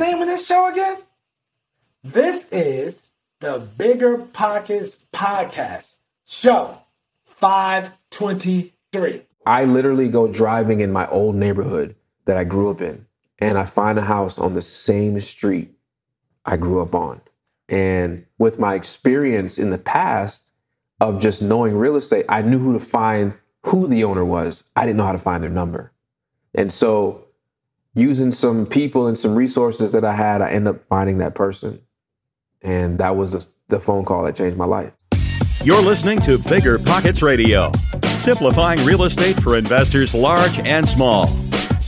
[0.00, 0.96] name of this show again?
[2.02, 3.02] This is
[3.40, 6.78] the Bigger Pockets Podcast, show
[7.26, 9.22] 523.
[9.44, 11.94] I literally go driving in my old neighborhood
[12.24, 13.04] that I grew up in,
[13.38, 15.74] and I find a house on the same street
[16.46, 17.20] I grew up on.
[17.68, 20.50] And with my experience in the past
[21.02, 23.34] of just knowing real estate, I knew who to find
[23.66, 24.64] who the owner was.
[24.74, 25.92] I didn't know how to find their number.
[26.54, 27.26] And so,
[27.94, 31.80] using some people and some resources that I had, I end up finding that person.
[32.62, 34.92] And that was the phone call that changed my life.
[35.64, 37.70] You're listening to Bigger Pockets Radio,
[38.16, 41.28] simplifying real estate for investors large and small.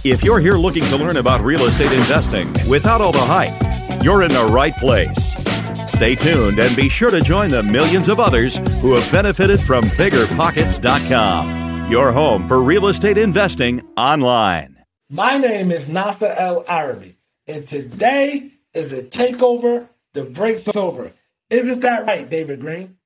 [0.05, 4.25] If you're here looking to learn about real estate investing without all the hype, you're
[4.25, 5.33] in the right place.
[5.91, 9.85] Stay tuned and be sure to join the millions of others who have benefited from
[9.85, 14.72] biggerpockets.com, your home for real estate investing online.
[15.15, 19.91] My name is Nasser El Arabi, and today is a takeover.
[20.15, 21.13] The break's over.
[21.51, 22.97] Isn't that right, David Greene?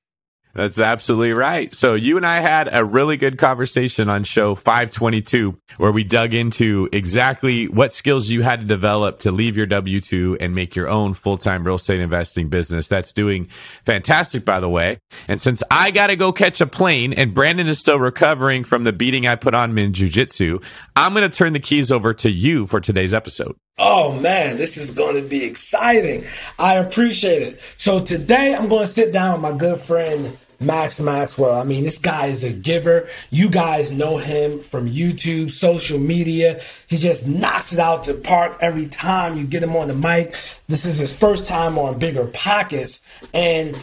[0.57, 1.75] That's absolutely right.
[1.75, 6.33] So you and I had a really good conversation on show 522 where we dug
[6.33, 10.89] into exactly what skills you had to develop to leave your W2 and make your
[10.89, 12.89] own full-time real estate investing business.
[12.89, 13.51] That's doing
[13.84, 14.99] fantastic, by the way.
[15.29, 18.84] And since I got to go catch a plane and Brandon is still recovering from
[18.84, 20.65] the beating I put on him in jujitsu,
[20.97, 23.57] I'm going to turn the keys over to you for today's episode.
[23.77, 26.25] Oh man, this is going to be exciting.
[26.59, 27.61] I appreciate it.
[27.77, 31.55] So today I'm going to sit down with my good friend Max Maxwell.
[31.55, 33.09] I mean, this guy is a giver.
[33.31, 36.61] You guys know him from YouTube, social media.
[36.87, 40.34] He just knocks it out to park every time you get him on the mic.
[40.69, 43.03] This is his first time on Bigger Pockets.
[43.34, 43.79] And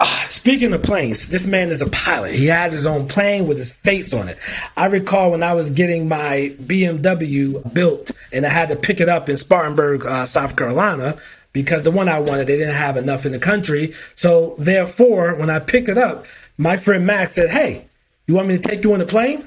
[0.00, 2.32] uh, speaking of planes, this man is a pilot.
[2.32, 4.38] He has his own plane with his face on it.
[4.76, 9.08] I recall when I was getting my BMW built and I had to pick it
[9.08, 11.18] up in Spartanburg, uh, South Carolina
[11.52, 13.92] because the one I wanted, they didn't have enough in the country.
[14.14, 16.26] So therefore, when I picked it up,
[16.58, 17.86] my friend Max said, Hey,
[18.26, 19.44] you want me to take you on the plane?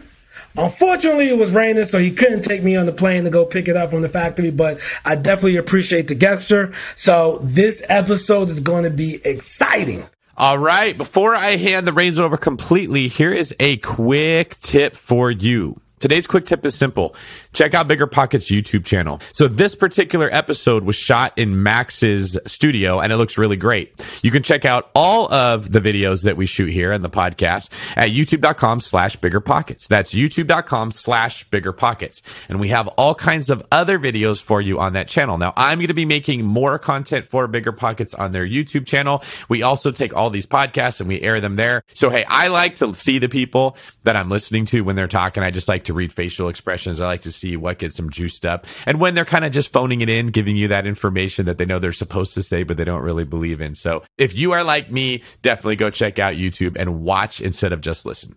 [0.58, 3.68] Unfortunately, it was raining, so he couldn't take me on the plane to go pick
[3.68, 6.72] it up from the factory, but I definitely appreciate the gesture.
[6.96, 10.04] So this episode is going to be exciting.
[10.38, 10.98] All right.
[10.98, 15.80] Before I hand the reins over completely, here is a quick tip for you.
[16.00, 17.16] Today's quick tip is simple.
[17.56, 19.22] Check out Bigger Pockets YouTube channel.
[19.34, 24.06] So this particular episode was shot in Max's studio and it looks really great.
[24.22, 27.70] You can check out all of the videos that we shoot here in the podcast
[27.96, 29.88] at youtube.com slash bigger pockets.
[29.88, 32.22] That's youtube.com slash bigger pockets.
[32.50, 35.38] And we have all kinds of other videos for you on that channel.
[35.38, 39.24] Now I'm going to be making more content for bigger pockets on their YouTube channel.
[39.48, 41.84] We also take all these podcasts and we air them there.
[41.94, 45.42] So, hey, I like to see the people that I'm listening to when they're talking.
[45.42, 47.00] I just like to read facial expressions.
[47.00, 48.66] I like to see what gets them juiced up.
[48.86, 51.66] And when they're kind of just phoning it in, giving you that information that they
[51.66, 53.76] know they're supposed to say, but they don't really believe in.
[53.76, 57.82] So if you are like me, definitely go check out YouTube and watch instead of
[57.82, 58.36] just listen.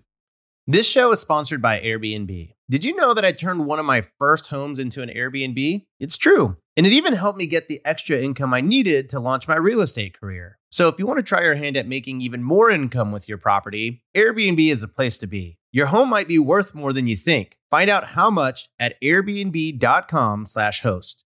[0.66, 2.52] This show is sponsored by Airbnb.
[2.70, 5.86] Did you know that I turned one of my first homes into an Airbnb?
[5.98, 6.58] It's true.
[6.76, 9.80] And it even helped me get the extra income I needed to launch my real
[9.80, 10.58] estate career.
[10.70, 13.38] So if you want to try your hand at making even more income with your
[13.38, 15.57] property, Airbnb is the place to be.
[15.70, 17.58] Your home might be worth more than you think.
[17.70, 21.24] Find out how much at airbnb.com/host.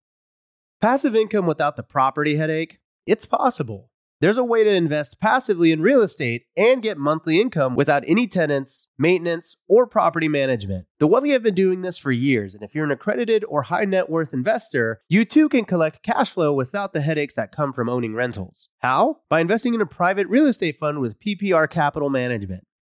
[0.81, 2.79] Passive income without the property headache?
[3.07, 3.93] It's possible.
[4.23, 8.29] There's a way to invest passively in real estate and get monthly income without any
[8.29, 10.87] tenants, maintenance, or property management.
[11.01, 13.85] The Wealthy have been doing this for years, and if you're an accredited or high
[13.85, 17.89] net worth investor, you too can collect cash flow without the headaches that come from
[17.89, 18.69] owning rentals.
[18.79, 19.23] How?
[19.29, 22.63] By investing in a private real estate fund with PPR Capital Management.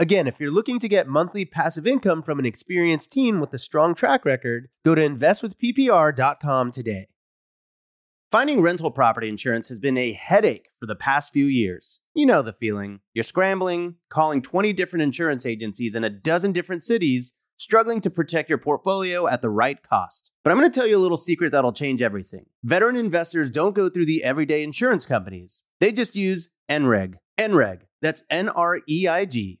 [0.00, 3.58] Again, if you're looking to get monthly passive income from an experienced team with a
[3.58, 7.08] strong track record, go to investwithppr.com today.
[8.32, 12.00] Finding rental property insurance has been a headache for the past few years.
[12.14, 13.00] You know the feeling.
[13.12, 18.48] You're scrambling, calling 20 different insurance agencies in a dozen different cities, struggling to protect
[18.48, 20.32] your portfolio at the right cost.
[20.42, 22.46] But I'm going to tell you a little secret that'll change everything.
[22.64, 27.16] Veteran investors don't go through the everyday insurance companies, they just use NREIG.
[27.36, 29.60] NREIG, that's N R E I G,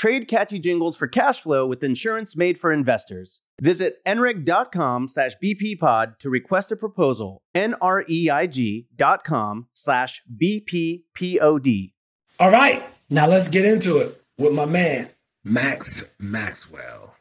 [0.00, 3.42] Trade catchy jingles for cash flow with insurance made for investors.
[3.60, 7.42] Visit nreig.com slash bppod to request a proposal.
[7.54, 11.92] N-R-E-I-G dot com slash bppod.
[12.38, 15.10] All right, now let's get into it with my man,
[15.44, 17.14] Max Maxwell.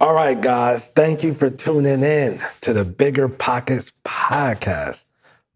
[0.00, 5.05] All right, guys, thank you for tuning in to the Bigger Pockets podcast.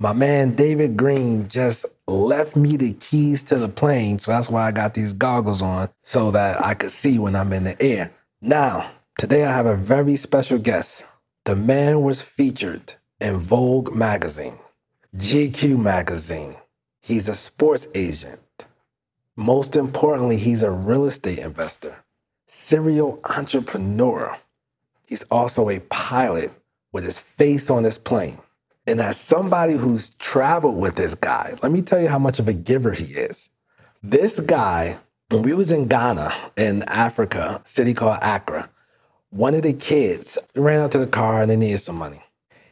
[0.03, 4.67] My man David Greene just left me the keys to the plane, so that's why
[4.67, 8.11] I got these goggles on so that I could see when I'm in the air.
[8.41, 11.05] Now, today I have a very special guest.
[11.45, 14.59] The man was featured in Vogue magazine,
[15.19, 16.57] GQ magazine.
[17.03, 18.41] He's a sports agent.
[19.37, 22.05] Most importantly, he's a real estate investor,
[22.47, 24.39] serial entrepreneur.
[25.05, 26.53] He's also a pilot
[26.91, 28.39] with his face on his plane.
[28.91, 32.49] And as somebody who's traveled with this guy, let me tell you how much of
[32.49, 33.49] a giver he is.
[34.03, 34.99] This guy,
[35.29, 38.69] when we was in Ghana, in Africa, city called Accra,
[39.31, 42.21] one of the kids ran out to the car and they needed some money.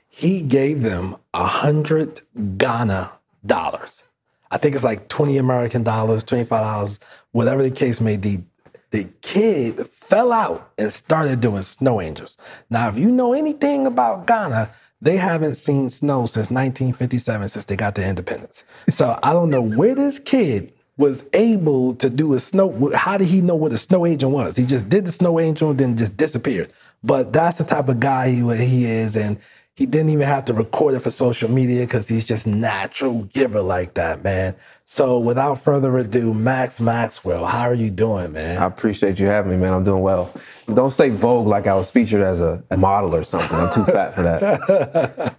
[0.08, 2.22] He gave them a hundred
[2.56, 3.12] Ghana
[3.46, 4.02] dollars.
[4.50, 6.98] I think it's like 20 American dollars, $25,
[7.30, 8.42] whatever the case may be.
[8.90, 12.36] The kid fell out and started doing snow angels.
[12.70, 17.76] Now, if you know anything about Ghana, they haven't seen snow since 1957, since they
[17.76, 18.64] got their independence.
[18.90, 22.90] So I don't know where this kid was able to do a snow.
[22.94, 24.56] How did he know what a snow angel was?
[24.56, 26.72] He just did the snow angel and then just disappeared.
[27.04, 29.16] But that's the type of guy he, he is.
[29.16, 29.38] And
[29.74, 33.60] he didn't even have to record it for social media because he's just natural giver
[33.60, 34.56] like that, man.
[34.90, 38.56] So without further ado, Max Maxwell, how are you doing, man?
[38.56, 39.74] I appreciate you having me, man.
[39.74, 40.32] I'm doing well.
[40.72, 43.54] Don't say Vogue like I was featured as a, model or something.
[43.54, 45.36] I'm too fat for that.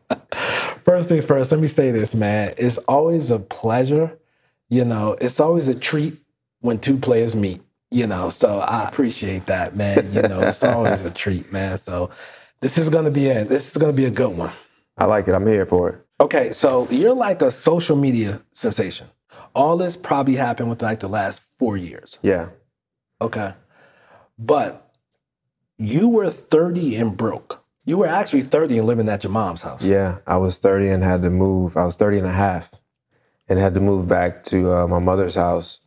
[0.86, 2.54] first things first, let me say this, man.
[2.60, 4.20] It's always a pleasure.
[4.70, 6.20] You know, it's always a treat
[6.60, 7.60] when two players meet,
[7.90, 8.30] you know.
[8.30, 10.14] So I appreciate that, man.
[10.14, 11.80] You know, it's always a treat, man.
[11.80, 12.12] So
[12.62, 14.54] this is gonna be a this is gonna be a good one.
[14.96, 15.34] I like it.
[15.34, 16.06] I'm here for it.
[16.22, 19.08] Okay, so you're like a social media sensation.
[19.56, 22.20] All this probably happened within like the last four years.
[22.22, 22.50] Yeah.
[23.22, 23.54] Okay.
[24.38, 24.94] But
[25.78, 27.64] you were 30 and broke.
[27.86, 29.84] You were actually 30 and living at your mom's house.
[29.84, 30.20] Yeah.
[30.28, 31.76] I was 30 and had to move.
[31.76, 32.74] I was 30 and a half
[33.48, 35.82] and had to move back to uh, my mother's house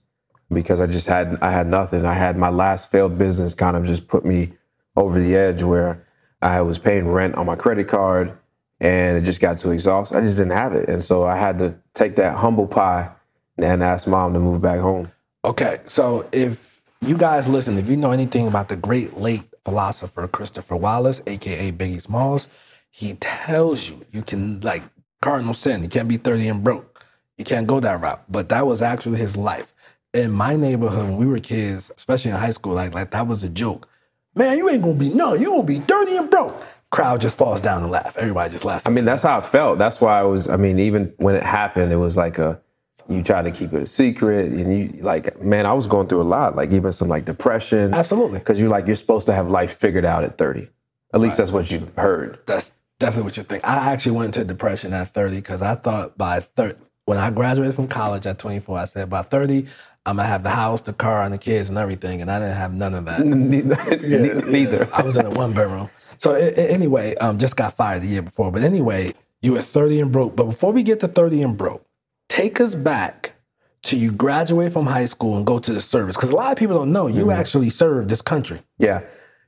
[0.50, 2.04] because I just had I had nothing.
[2.04, 4.52] I had my last failed business kind of just put me
[4.96, 6.06] over the edge where
[6.42, 8.36] I was paying rent on my credit card
[8.80, 10.16] and it just got too exhausted.
[10.16, 10.88] I just didn't have it.
[10.88, 13.12] And so I had to take that humble pie
[13.58, 15.10] and ask mom to move back home.
[15.44, 15.80] Okay.
[15.84, 20.76] So if you guys listen, if you know anything about the great late philosopher Christopher
[20.76, 22.48] Wallace, aka Biggie Smalls,
[22.90, 24.82] he tells you you can like
[25.20, 25.82] cardinal sin.
[25.82, 27.04] You can't be 30 and broke.
[27.38, 28.22] You can't go that route.
[28.30, 29.72] But that was actually his life.
[30.14, 33.42] In my neighborhood, when we were kids, especially in high school, like like that was
[33.44, 33.88] a joke
[34.34, 36.54] man, you ain't gonna be no, you gonna be dirty and broke.
[36.90, 38.16] Crowd just falls down and laugh.
[38.18, 38.86] Everybody just laughs.
[38.86, 39.78] I mean, that's how I felt.
[39.78, 40.48] That's why I was.
[40.48, 42.60] I mean, even when it happened, it was like a
[43.08, 46.22] you try to keep it a secret, and you like, man, I was going through
[46.22, 47.94] a lot, like even some like depression.
[47.94, 50.68] Absolutely, because you're like you're supposed to have life figured out at 30.
[51.14, 51.38] At least right.
[51.38, 52.38] that's what you heard.
[52.46, 53.66] That's definitely what you think.
[53.66, 57.74] I actually went into depression at 30 because I thought by 30, when I graduated
[57.74, 59.66] from college at 24, I said by 30,
[60.04, 62.56] I'm gonna have the house, the car, and the kids and everything, and I didn't
[62.56, 63.20] have none of that.
[63.26, 64.50] Neither.
[64.50, 64.88] Neither.
[64.92, 65.90] I was in a one bedroom.
[66.18, 68.50] So it, it, anyway, um, just got fired the year before.
[68.50, 69.12] But anyway,
[69.42, 70.34] you were 30 and broke.
[70.34, 71.84] But before we get to 30 and broke,
[72.32, 73.34] take us back
[73.82, 76.56] to you graduate from high school and go to the service because a lot of
[76.56, 77.30] people don't know you mm-hmm.
[77.30, 78.62] actually served this country.
[78.78, 79.02] Yeah.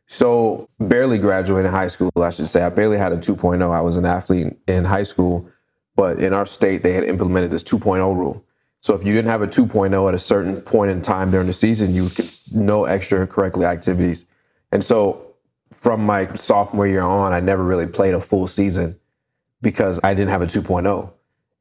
[0.07, 2.62] So barely graduated high school, I should say.
[2.62, 3.71] I barely had a 2.0.
[3.71, 5.49] I was an athlete in high school,
[5.97, 8.45] but in our state they had implemented this 2.0 rule.
[8.83, 11.55] So if you didn't have a 2.0 at a certain point in time during the
[11.55, 14.26] season, you could no extra extracurricular activities.
[14.73, 15.35] And so
[15.73, 19.00] from my sophomore year on, I never really played a full season
[19.62, 21.14] because I didn't have a 2.0.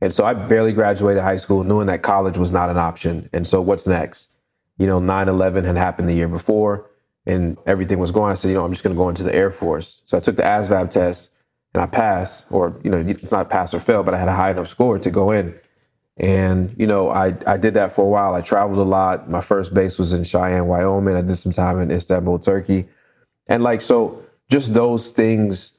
[0.04, 3.30] And so I barely graduated high school knowing that college was not an option.
[3.32, 4.28] And so what's next?
[4.78, 6.90] You know, 9 11 had happened the year before
[7.26, 8.30] and everything was going.
[8.30, 10.02] I said, you know, I'm just going to go into the Air Force.
[10.04, 11.30] So I took the ASVAB test
[11.74, 14.34] and I passed, or, you know, it's not pass or fail, but I had a
[14.34, 15.58] high enough score to go in.
[16.18, 18.36] And, you know, I, I did that for a while.
[18.36, 19.30] I traveled a lot.
[19.30, 21.16] My first base was in Cheyenne, Wyoming.
[21.16, 22.90] I did some time in Istanbul, Turkey.
[23.48, 25.72] And like, so just those things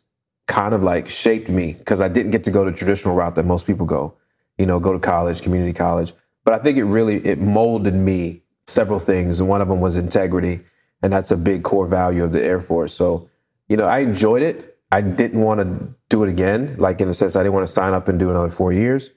[0.46, 3.44] kind of like shaped me because I didn't get to go the traditional route that
[3.44, 4.14] most people go,
[4.58, 6.12] you know, go to college, community college.
[6.44, 9.96] But I think it really it molded me several things, and one of them was
[9.96, 10.60] integrity,
[11.02, 12.92] and that's a big core value of the Air Force.
[12.92, 13.28] So,
[13.68, 14.78] you know, I enjoyed it.
[14.92, 17.72] I didn't want to do it again, like in the sense I didn't want to
[17.72, 19.10] sign up and do another four years,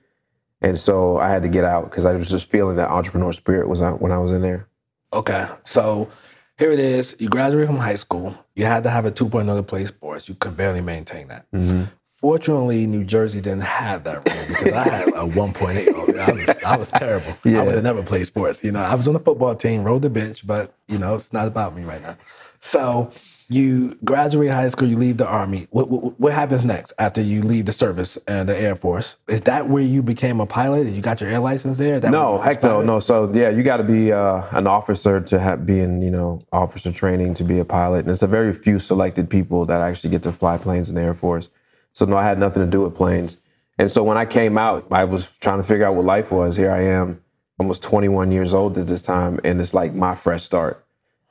[0.62, 3.67] and so I had to get out because I was just feeling that entrepreneur spirit
[3.67, 4.67] was out when I was in there.
[5.13, 6.10] Okay, so
[6.57, 7.15] here it is.
[7.19, 8.37] You graduated from high school.
[8.55, 10.27] You had to have a 2.0 to play sports.
[10.27, 11.45] You could barely maintain that.
[11.51, 11.83] Mm-hmm.
[12.19, 16.17] Fortunately, New Jersey didn't have that rule because I had a 1.8.
[16.17, 17.37] I was, I was terrible.
[17.45, 18.63] I would have never played sports.
[18.63, 21.31] You know, I was on the football team, rode the bench, but you know, it's
[21.31, 22.17] not about me right now.
[22.59, 23.11] So
[23.50, 25.68] you graduate high school, you leave the army.
[25.70, 29.16] What, what, what happens next after you leave the service and the Air Force?
[29.30, 30.86] Is that where you became a pilot?
[30.86, 32.00] And you got your air license there?
[32.00, 33.00] That no, heck no, no.
[33.00, 36.44] So yeah, you got to be uh, an officer to have be in you know
[36.51, 40.10] officer training to be a pilot, and it's a very few selected people that actually
[40.10, 41.48] get to fly planes in the Air Force.
[41.94, 43.38] So no, I had nothing to do with planes.
[43.80, 46.58] And so when I came out, I was trying to figure out what life was.
[46.58, 47.22] Here I am,
[47.60, 50.84] almost 21 years old at this time, and it's like my fresh start.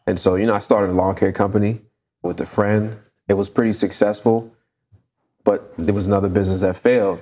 [0.06, 1.82] And so you know, I started a lawn care company
[2.26, 2.96] with a friend.
[3.28, 4.54] It was pretty successful,
[5.44, 7.20] but there was another business that failed.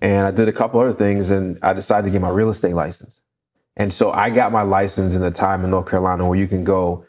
[0.00, 2.74] And I did a couple other things and I decided to get my real estate
[2.74, 3.20] license.
[3.76, 6.64] And so I got my license in the time in North Carolina where you can
[6.64, 7.06] go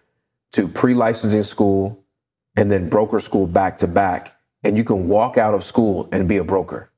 [0.54, 2.04] to pre licensing school
[2.56, 4.36] and then broker school back to back.
[4.64, 6.89] And you can walk out of school and be a broker.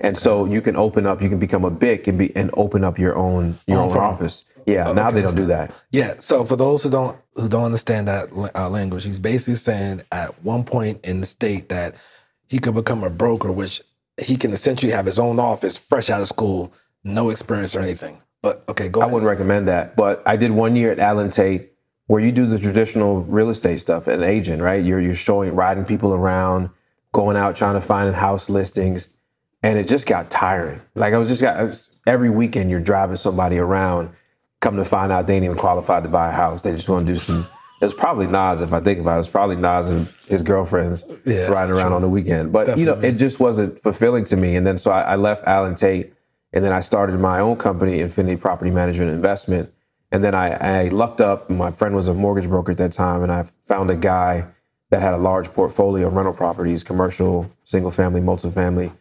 [0.00, 2.84] And so you can open up, you can become a BIC and be and open
[2.84, 4.44] up your own your Own own office.
[4.66, 5.72] Yeah, Oh, now okay, they don't do that.
[5.90, 6.14] Yeah.
[6.20, 10.42] So for those who don't who don't understand that uh, language, he's basically saying at
[10.44, 11.94] one point in the state that
[12.48, 13.80] he could become a broker, which
[14.20, 16.72] he can essentially have his own office, fresh out of school,
[17.04, 18.20] no experience or anything.
[18.42, 19.14] But okay, go I ahead.
[19.14, 19.96] wouldn't recommend that.
[19.96, 21.72] But I did one year at Allen Tate
[22.06, 24.84] where you do the traditional real estate stuff, an agent, right?
[24.84, 26.70] You're you're showing riding people around,
[27.12, 29.08] going out trying to find house listings.
[29.62, 30.80] And it just got tiring.
[30.94, 34.10] Like I was just got was, every weekend you're driving somebody around,
[34.60, 36.62] come to find out they ain't even qualified to buy a house.
[36.62, 37.46] They just want to do some
[37.80, 39.14] it was probably Nas if I think about it.
[39.14, 42.52] It was probably Nas and his girlfriends Yeah, riding around on the weekend.
[42.52, 44.56] But you know, it just wasn't fulfilling to me.
[44.56, 46.12] And then so I, I left Allen Tate
[46.52, 49.72] and then I started my own company, Infinity Property Management Investment.
[50.12, 51.48] And then I, I lucked up.
[51.48, 54.48] My friend was a mortgage broker at that time, and I found a guy
[54.90, 58.92] that had a large portfolio of rental properties, commercial, single family, multifamily.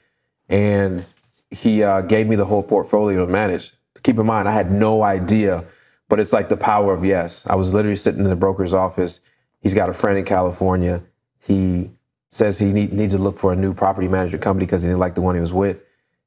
[0.49, 1.05] And
[1.51, 3.71] he uh, gave me the whole portfolio to manage.
[4.03, 5.65] Keep in mind, I had no idea,
[6.07, 7.45] but it's like the power of yes.
[7.47, 9.19] I was literally sitting in the broker's office.
[9.61, 11.03] He's got a friend in California.
[11.39, 11.91] He
[12.31, 14.99] says he need, needs to look for a new property management company because he didn't
[14.99, 15.77] like the one he was with.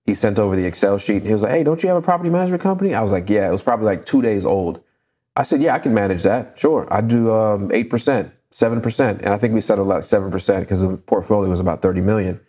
[0.05, 1.23] He sent over the Excel sheet.
[1.23, 3.49] He was like, "Hey, don't you have a property management company?" I was like, "Yeah."
[3.49, 4.83] It was probably like two days old.
[5.37, 6.59] I said, "Yeah, I can manage that.
[6.59, 10.33] Sure, I do um, eight percent, seven percent, and I think we settled like seven
[10.33, 12.41] percent because the portfolio was about thirty million.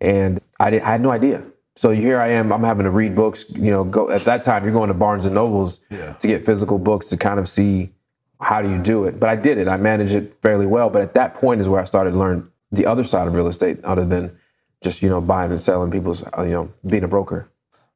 [0.00, 1.44] And I did, I had no idea.
[1.76, 2.52] So here I am.
[2.52, 3.44] I'm having to read books.
[3.50, 6.78] You know, go at that time you're going to Barnes and Nobles to get physical
[6.78, 7.92] books to kind of see
[8.40, 9.20] how do you do it.
[9.20, 9.68] But I did it.
[9.68, 10.88] I managed it fairly well.
[10.88, 13.46] But at that point is where I started to learn the other side of real
[13.46, 14.36] estate, other than
[14.82, 17.50] just you know buying and selling people's uh, you know being a broker.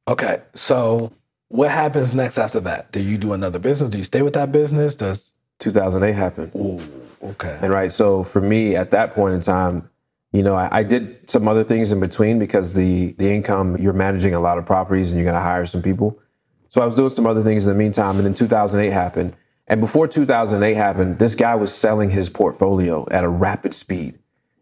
[0.06, 0.42] Okay.
[0.54, 1.12] So
[1.48, 2.92] what happens next after that?
[2.92, 3.90] Do you do another business?
[3.90, 4.94] Do you stay with that business?
[4.94, 6.52] Does 2008 happen?
[6.54, 6.80] Ooh,
[7.30, 7.58] okay.
[7.62, 9.88] And right, so for me at that point in time,
[10.32, 13.92] you know, I, I did some other things in between because the the income you're
[13.92, 16.18] managing a lot of properties and you're going to hire some people.
[16.68, 19.34] So I was doing some other things in the meantime, and then 2008 happened.
[19.66, 24.18] And before 2008 happened, this guy was selling his portfolio at a rapid speed.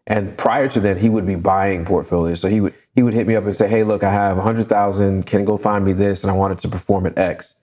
[0.07, 2.39] And prior to that, he would be buying portfolios.
[2.39, 5.25] So he would he would hit me up and say, "Hey, look, I have 100,000.
[5.27, 7.53] Can you go find me this?" And I wanted to perform at X.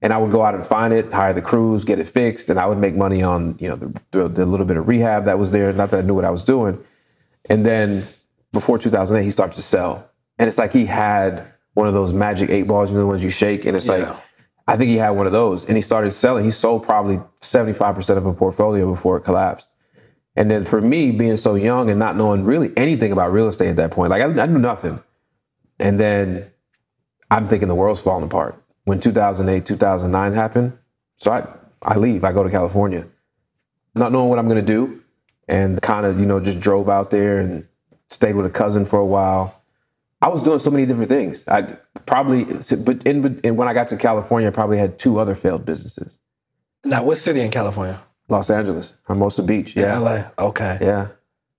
[0.00, 2.58] And I would go out and find it, hire the crews, get it fixed, and
[2.58, 5.38] I would make money on you know the, the, the little bit of rehab that
[5.38, 5.72] was there.
[5.72, 6.84] Not that I knew what I was doing.
[7.46, 8.06] And then
[8.52, 10.08] before 2008, he started to sell,
[10.38, 13.24] and it's like he had one of those magic eight balls, you know, the ones
[13.24, 14.06] you shake, and it's like
[14.68, 16.44] I think he had one of those, and he started selling.
[16.44, 19.72] He sold probably 75% of a portfolio before it collapsed.
[20.36, 23.68] And then for me, being so young and not knowing really anything about real estate
[23.68, 25.02] at that point, like I, I knew nothing.
[25.78, 26.50] And then
[27.30, 28.62] I'm thinking the world's falling apart.
[28.84, 30.78] When 2008, 2009 happened,
[31.16, 31.46] so I,
[31.82, 32.24] I leave.
[32.24, 33.06] I go to California,
[33.94, 35.01] not knowing what I'm going to do,
[35.48, 37.66] and kind of you know just drove out there and
[38.08, 39.60] stayed with a cousin for a while.
[40.20, 41.44] I was doing so many different things.
[41.48, 41.62] I
[42.06, 45.64] probably, but in, in when I got to California, I probably had two other failed
[45.64, 46.20] businesses.
[46.84, 48.00] Now, what city in California?
[48.28, 49.74] Los Angeles, Hermosa Beach.
[49.74, 50.30] Yeah, LA.
[50.38, 50.78] Okay.
[50.80, 51.08] yeah.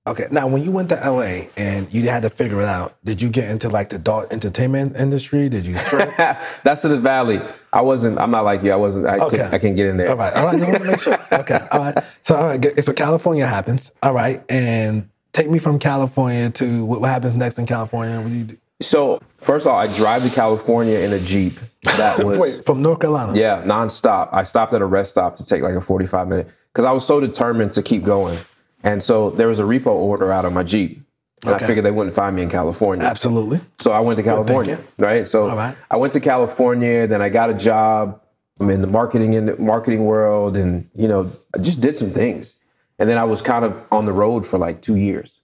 [0.05, 0.25] Okay.
[0.31, 3.29] Now, when you went to LA and you had to figure it out, did you
[3.29, 5.47] get into like the adult entertainment industry?
[5.47, 5.75] Did you?
[6.63, 7.39] That's in the valley.
[7.71, 8.19] I wasn't.
[8.19, 8.73] I'm not like you.
[8.73, 9.05] I wasn't.
[9.07, 9.37] I, Okay.
[9.37, 10.09] can, I can get in there.
[10.09, 10.33] all right.
[10.33, 10.61] All right.
[10.61, 11.17] I want to make sure.
[11.31, 11.59] Okay.
[11.71, 12.03] All right.
[12.21, 12.83] So, all right.
[12.85, 13.93] So, California happens.
[14.03, 14.43] All right.
[14.49, 18.19] And take me from California to what, what happens next in California.
[18.19, 18.57] What do you do?
[18.81, 21.57] So first of all, I drive to California in a jeep.
[21.83, 23.37] That was Wait, from North Carolina.
[23.39, 24.27] yeah, nonstop.
[24.33, 27.05] I stopped at a rest stop to take like a 45 minute because I was
[27.05, 28.37] so determined to keep going.
[28.83, 31.01] And so there was a repo order out of my jeep.
[31.45, 31.63] And Okay.
[31.63, 33.05] I figured they wouldn't find me in California.
[33.05, 33.59] Absolutely.
[33.79, 35.27] So I went to California, right?
[35.27, 35.75] So right.
[35.91, 38.21] I went to California, then I got a job.
[38.59, 42.11] I'm in the marketing in the marketing world, and you know, I just did some
[42.11, 42.55] things.
[42.99, 45.39] And then I was kind of on the road for like two years,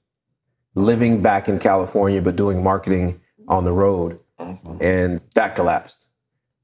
[0.76, 4.20] living back in California, but doing marketing on the road,
[4.80, 5.99] and that collapsed.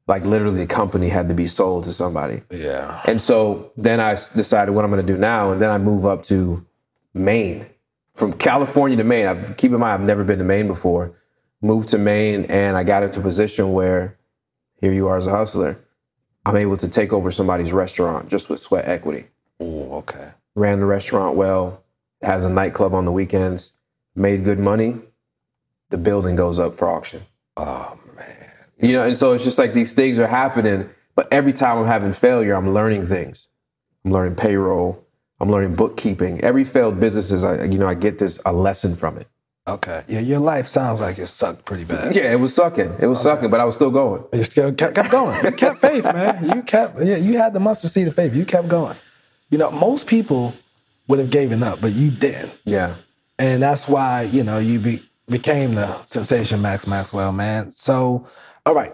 [0.07, 2.43] Like literally, the company had to be sold to somebody.
[2.51, 3.01] Yeah.
[3.05, 6.05] And so then I decided what I'm going to do now, and then I move
[6.05, 6.65] up to
[7.13, 7.65] Maine,
[8.13, 9.25] from California to Maine.
[9.25, 11.13] I've, keep in mind, I've never been to Maine before.
[11.61, 14.17] Moved to Maine, and I got into a position where,
[14.79, 15.79] here you are as a hustler,
[16.45, 19.25] I'm able to take over somebody's restaurant just with sweat equity.
[19.59, 20.31] Oh, okay.
[20.53, 21.83] Ran the restaurant well,
[22.21, 23.71] has a nightclub on the weekends,
[24.15, 25.01] made good money.
[25.89, 27.23] The building goes up for auction.
[27.57, 27.84] Oh man.
[28.79, 31.85] You know, and so it's just like these things are happening, but every time I'm
[31.85, 33.47] having failure, I'm learning things.
[34.03, 35.01] I'm learning payroll.
[35.39, 36.41] I'm learning bookkeeping.
[36.41, 39.27] Every failed business is, I, you know, I get this a lesson from it.
[39.67, 40.03] Okay.
[40.07, 42.15] Yeah, your life sounds like it sucked pretty bad.
[42.15, 42.97] Yeah, it was sucking.
[43.01, 44.23] It was sucking, but I was still going.
[44.31, 45.43] You still kept, kept going.
[45.43, 46.55] You kept faith, man.
[46.55, 47.01] You kept.
[47.01, 48.35] Yeah, you had the mustard seed of faith.
[48.35, 48.95] You kept going.
[49.49, 50.53] You know, most people
[51.07, 52.95] would have given up, but you didn't, Yeah.
[53.39, 57.71] and that's why you know you be, became the sensation, Max Maxwell, man.
[57.71, 58.27] So,
[58.65, 58.93] all right.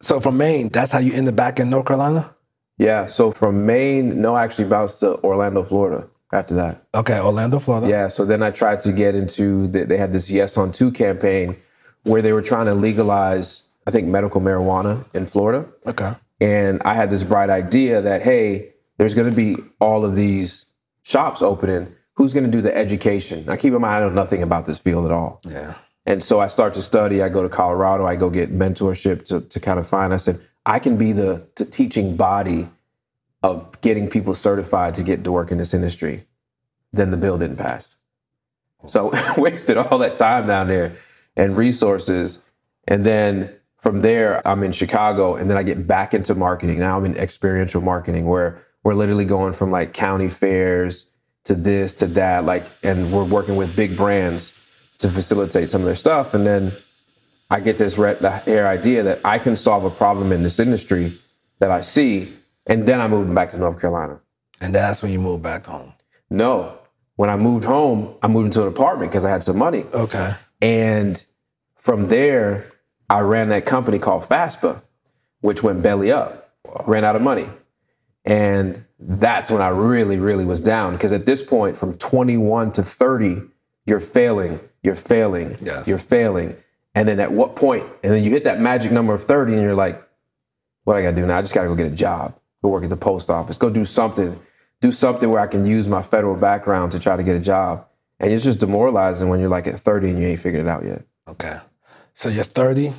[0.00, 2.34] So from Maine, that's how you ended back in North Carolina.
[2.78, 3.06] Yeah.
[3.06, 6.84] So from Maine, no, I actually bounced to Orlando, Florida after that.
[6.94, 7.88] Okay, Orlando, Florida.
[7.88, 8.08] Yeah.
[8.08, 11.56] So then I tried to get into, the, they had this Yes on Two campaign
[12.02, 15.68] where they were trying to legalize, I think, medical marijuana in Florida.
[15.86, 16.14] Okay.
[16.40, 20.66] And I had this bright idea that, hey, there's going to be all of these
[21.02, 21.94] shops opening.
[22.14, 23.44] Who's going to do the education?
[23.46, 25.40] Now, keep in mind, I know nothing about this field at all.
[25.46, 25.74] Yeah.
[26.04, 27.22] And so I start to study.
[27.22, 28.06] I go to Colorado.
[28.06, 30.12] I go get mentorship to, to kind of find.
[30.12, 32.68] I said, I can be the, the teaching body
[33.42, 36.24] of getting people certified to get to work in this industry.
[36.92, 37.96] Then the bill didn't pass.
[38.88, 40.96] So wasted all that time down there
[41.36, 42.40] and resources.
[42.86, 45.36] And then from there, I'm in Chicago.
[45.36, 46.80] And then I get back into marketing.
[46.80, 51.06] Now I'm in experiential marketing where we're literally going from like county fairs
[51.44, 52.44] to this to that.
[52.44, 54.52] Like, and we're working with big brands
[55.02, 56.34] to facilitate some of their stuff.
[56.34, 56.72] And then
[57.50, 61.12] I get this red hair idea that I can solve a problem in this industry
[61.58, 62.32] that I see.
[62.66, 64.20] And then I moved back to North Carolina.
[64.60, 65.92] And that's when you moved back home.
[66.30, 66.78] No,
[67.16, 69.84] when I moved home, I moved into an apartment because I had some money.
[69.92, 70.34] Okay.
[70.60, 71.24] And
[71.76, 72.70] from there,
[73.10, 74.80] I ran that company called FASPA,
[75.40, 76.54] which went belly up,
[76.86, 77.48] ran out of money.
[78.24, 80.92] And that's when I really, really was down.
[80.92, 83.42] Because at this point, from 21 to 30,
[83.84, 85.86] you're failing, you're failing, Yes.
[85.86, 86.56] you're failing.
[86.94, 89.62] And then at what point, and then you hit that magic number of 30 and
[89.62, 90.02] you're like,
[90.84, 91.38] what I gotta do now?
[91.38, 93.84] I just gotta go get a job, go work at the post office, go do
[93.84, 94.38] something,
[94.80, 97.86] do something where I can use my federal background to try to get a job.
[98.20, 100.84] And it's just demoralizing when you're like at 30 and you ain't figured it out
[100.84, 101.02] yet.
[101.28, 101.58] Okay.
[102.14, 102.92] So you're 30.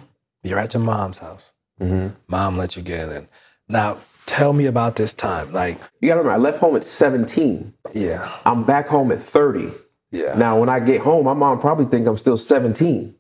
[0.44, 1.52] You're at your mom's house.
[1.80, 2.16] Mm-hmm.
[2.28, 3.28] Mom let you get in.
[3.70, 5.54] Now, tell me about this time.
[5.54, 7.74] Like, You gotta remember, I left home at 17.
[7.94, 9.72] yeah, I'm back home at 30.
[10.14, 13.14] Yeah, Now, when I get home, my mom probably think I'm still 17.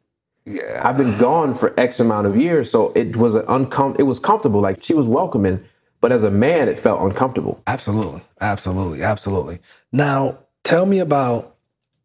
[0.45, 0.81] yeah.
[0.87, 4.19] I've been gone for X amount of years, so it was an uncom- It was
[4.19, 4.61] comfortable.
[4.61, 5.59] Like she was welcoming,
[6.01, 7.61] but as a man, it felt uncomfortable.
[7.67, 9.59] Absolutely, absolutely, absolutely.
[9.91, 11.55] Now, tell me about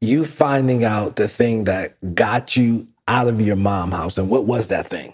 [0.01, 4.47] you finding out the thing that got you out of your mom house, and what
[4.47, 5.13] was that thing?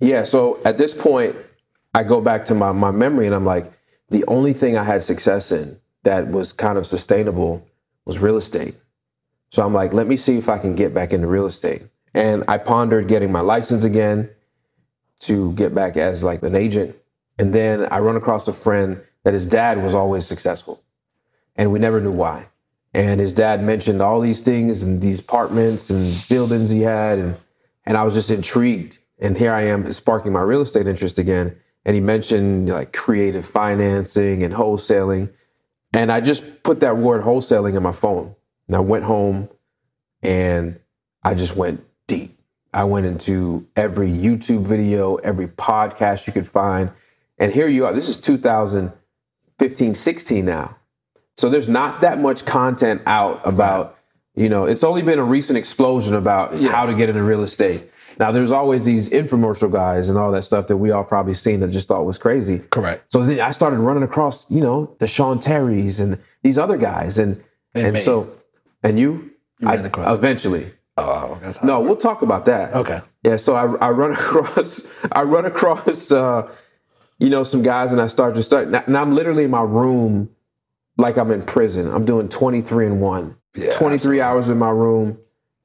[0.00, 0.24] Yeah.
[0.24, 1.36] So at this point,
[1.94, 3.70] I go back to my my memory, and I'm like,
[4.10, 7.64] the only thing I had success in that was kind of sustainable
[8.06, 8.74] was real estate.
[9.50, 11.82] So I'm like, let me see if I can get back into real estate.
[12.14, 14.30] And I pondered getting my license again
[15.20, 16.96] to get back as like an agent.
[17.38, 20.82] And then I run across a friend that his dad was always successful.
[21.56, 22.48] And we never knew why.
[22.94, 27.18] And his dad mentioned all these things and these apartments and buildings he had.
[27.18, 27.36] And,
[27.84, 28.98] and I was just intrigued.
[29.18, 31.56] And here I am sparking my real estate interest again.
[31.84, 35.32] And he mentioned like creative financing and wholesaling.
[35.92, 38.34] And I just put that word wholesaling in my phone.
[38.70, 39.48] And I went home
[40.22, 40.78] and
[41.24, 42.38] I just went deep.
[42.72, 46.92] I went into every YouTube video, every podcast you could find.
[47.36, 47.92] And here you are.
[47.92, 50.76] This is 2015, 16 now.
[51.36, 53.98] So there's not that much content out about,
[54.36, 57.90] you know, it's only been a recent explosion about how to get into real estate.
[58.20, 61.58] Now there's always these infomercial guys and all that stuff that we all probably seen
[61.58, 62.60] that just thought was crazy.
[62.70, 63.10] Correct.
[63.10, 67.18] So then I started running across, you know, the Sean Terrys and these other guys,
[67.18, 67.42] and
[67.74, 68.00] and, me.
[68.00, 68.39] so
[68.82, 69.30] and you,
[69.64, 70.72] I, ran across- eventually.
[70.96, 72.74] Oh, No, we'll talk about that.
[72.74, 73.00] Okay.
[73.22, 76.50] Yeah, so I, I run across I run across uh,
[77.18, 79.62] you know some guys and I start to start now, now I'm literally in my
[79.62, 80.30] room
[80.96, 81.90] like I'm in prison.
[81.90, 83.36] I'm doing 23 and 1.
[83.56, 85.18] Yeah, 23 hours in my room.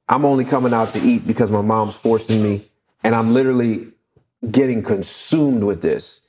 [0.08, 2.70] I'm only coming out to eat because my mom's forcing me
[3.04, 3.88] and I'm literally
[4.50, 6.20] getting consumed with this.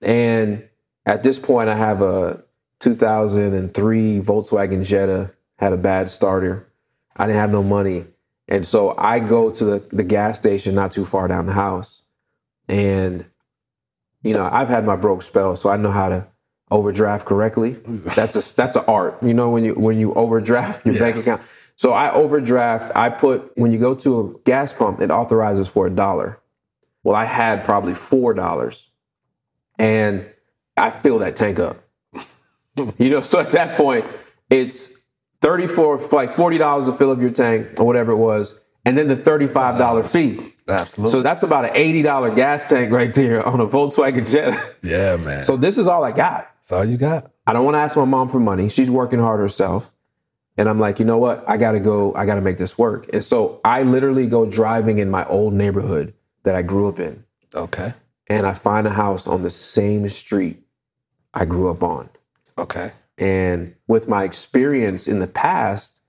[0.00, 0.66] And
[1.04, 2.42] at this point I have a
[2.80, 6.68] 2003 Volkswagen Jetta had a bad starter.
[7.16, 8.06] I didn't have no money.
[8.48, 12.02] And so I go to the, the gas station not too far down the house.
[12.68, 13.26] And,
[14.22, 16.26] you know, I've had my broke spell, so I know how to
[16.70, 17.76] overdraft correctly.
[17.86, 19.22] That's a that's an art.
[19.22, 21.42] You know, when you when you overdraft your bank account.
[21.76, 25.86] So I overdraft, I put when you go to a gas pump, it authorizes for
[25.86, 26.40] a dollar.
[27.02, 28.88] Well, I had probably four dollars.
[29.78, 30.26] And
[30.76, 31.82] I fill that tank up.
[32.98, 34.04] You know, so at that point,
[34.50, 34.90] it's
[35.46, 39.14] 34, like $40 to fill up your tank or whatever it was, and then the
[39.14, 40.40] $35 fee.
[40.66, 41.12] Absolutely.
[41.12, 44.74] So that's about an $80 gas tank right there on a Volkswagen Jetta.
[44.82, 45.44] yeah, man.
[45.44, 46.52] So this is all I got.
[46.56, 47.30] that's all you got.
[47.46, 48.68] I don't want to ask my mom for money.
[48.68, 49.92] She's working hard herself.
[50.56, 51.48] And I'm like, you know what?
[51.48, 53.08] I got to go, I got to make this work.
[53.12, 57.22] And so I literally go driving in my old neighborhood that I grew up in.
[57.54, 57.94] Okay.
[58.26, 60.60] And I find a house on the same street
[61.32, 62.08] I grew up on.
[62.58, 62.90] Okay.
[63.18, 66.00] And with my experience in the past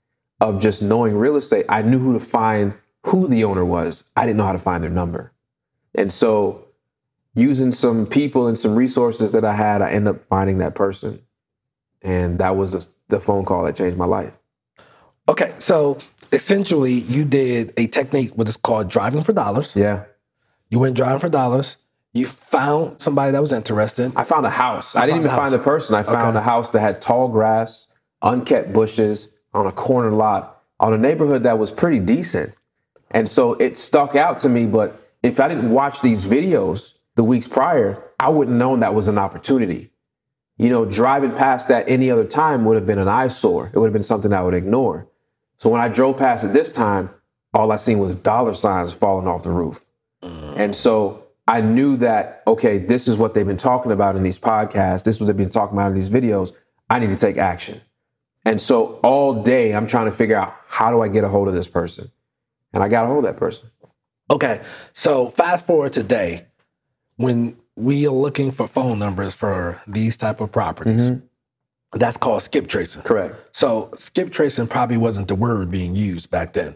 [0.42, 2.74] of just knowing real estate, I knew who to find
[3.06, 4.04] who the owner was.
[4.16, 5.32] I didn't know how to find their number.
[5.96, 6.68] And so
[7.34, 11.22] using some people and some resources that I had, I ended up finding that person.
[12.02, 14.34] And that was the, phone call that changed my life.
[15.30, 15.54] Okay.
[15.58, 16.00] So
[16.32, 19.74] essentially, you did a technique what is called driving for dollars.
[19.76, 20.04] Yeah.
[20.70, 21.78] You went driving for dollars.
[22.18, 24.12] You found somebody that was interested.
[24.16, 24.96] I found a house.
[24.96, 25.96] I didn't even a find the person.
[25.96, 26.40] I found Okay.
[26.40, 27.88] a house that had tall grass,
[28.22, 32.54] unkept bushes on a corner lot on a neighborhood that was pretty decent.
[33.12, 34.66] And so it stuck out to me.
[34.66, 39.08] But if I didn't watch these videos the weeks prior, I wouldn't known that was
[39.08, 39.92] an opportunity.
[40.58, 43.72] You know, driving past that any other time would have been an eyesore.
[43.74, 45.08] It would have been something I would ignore.
[45.60, 47.12] So when I drove past it this time,
[47.54, 49.86] all I seen was dollar signs falling off the roof.
[50.24, 50.58] Mm.
[50.58, 54.38] And so I knew that, okay, this is what they've been talking about in these
[54.38, 55.04] podcasts.
[55.04, 56.52] This is what they've been talking about in these videos.
[56.90, 57.82] I need to take action.
[58.46, 61.48] And so all day I'm trying to figure out how do I get a hold
[61.48, 62.12] of this person?
[62.74, 63.70] And I got a hold of that person.
[64.30, 64.62] Okay.
[64.94, 66.48] So fast forward today,
[67.16, 71.98] when we are looking for phone numbers for these type of properties, mm-hmm.
[71.98, 73.04] that's called skip tracing.
[73.04, 73.36] Correct.
[73.52, 76.76] So skip tracing probably wasn't the word being used back then.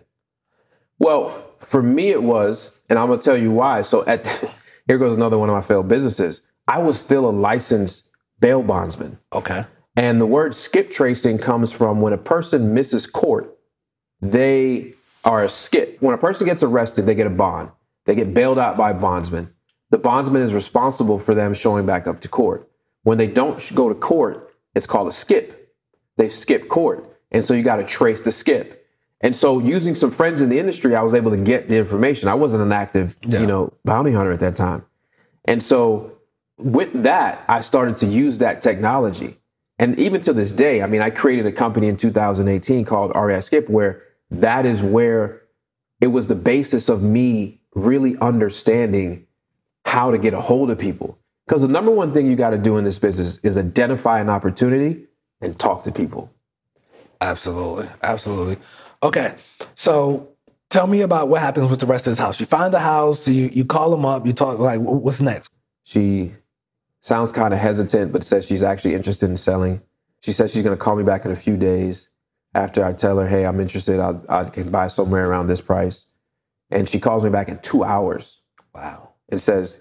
[1.00, 3.82] Well, for me it was, and I'm gonna tell you why.
[3.82, 4.26] So at
[4.88, 6.41] here goes another one of my failed businesses.
[6.67, 8.06] I was still a licensed
[8.39, 9.20] bail bondsman.
[9.34, 9.65] Okay.
[9.96, 13.58] And the word skip tracing comes from when a person misses court,
[14.22, 15.98] they are a skip.
[16.02, 17.72] When a person gets arrested, they get a bond.
[18.06, 19.54] They get bailed out by a bondsman.
[19.89, 22.70] The bondsman is responsible for them showing back up to court.
[23.04, 25.76] When they don't go to court, it's called a skip.
[26.17, 27.06] They've skipped court.
[27.32, 28.81] And so you got to trace the skip.
[29.22, 32.28] And so using some friends in the industry, I was able to get the information.
[32.28, 33.42] I wasn't an active, Yeah.
[33.42, 34.84] you know, bounty hunter at that time.
[35.46, 36.14] And so
[36.58, 39.38] with that, I started to use that technology.
[39.80, 43.42] And even to this day, I mean, I created a company in 2018 called REI
[43.42, 45.42] Skip, where that is where
[46.00, 49.26] it was the basis of me really understanding
[49.86, 51.18] how to get a hold of people.
[51.48, 54.30] Because the number one thing you got to do in this business is identify an
[54.30, 55.06] opportunity
[55.42, 56.32] and talk to people.
[57.20, 57.88] Absolutely.
[58.04, 58.58] Absolutely.
[59.04, 59.36] Okay.
[59.76, 60.30] So
[60.70, 62.40] tell me about what happens with the rest of this house.
[62.40, 65.50] You find the house, you, you call them up, you talk like, what's next?
[65.84, 66.34] She
[67.02, 69.82] sounds kind of hesitant, but says she's actually interested in selling.
[70.22, 72.10] She says she's going to call me back in a few days
[72.54, 74.00] after I tell her, hey, I'm interested.
[74.00, 76.06] I, I can buy somewhere around this price.
[76.70, 78.40] And she calls me back in two hours
[78.74, 79.14] Wow.
[79.30, 79.80] and says,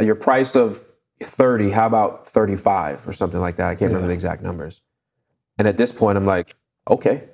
[0.00, 0.84] your price of
[1.22, 3.70] 30, how about 35 or something like that?
[3.70, 4.82] I can't remember the exact numbers.
[5.58, 6.54] And at this point, I'm like,
[6.90, 7.28] okay.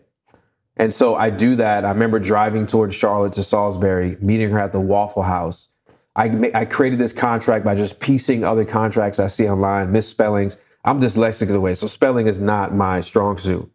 [0.77, 1.85] And so I do that.
[1.85, 5.69] I remember driving towards Charlotte to Salisbury, meeting her at the Waffle House.
[6.17, 10.57] I, I created this contract by just piecing other contracts I see online, misspellings.
[10.85, 13.71] I'm dyslexic in a way, so spelling is not my strong suit.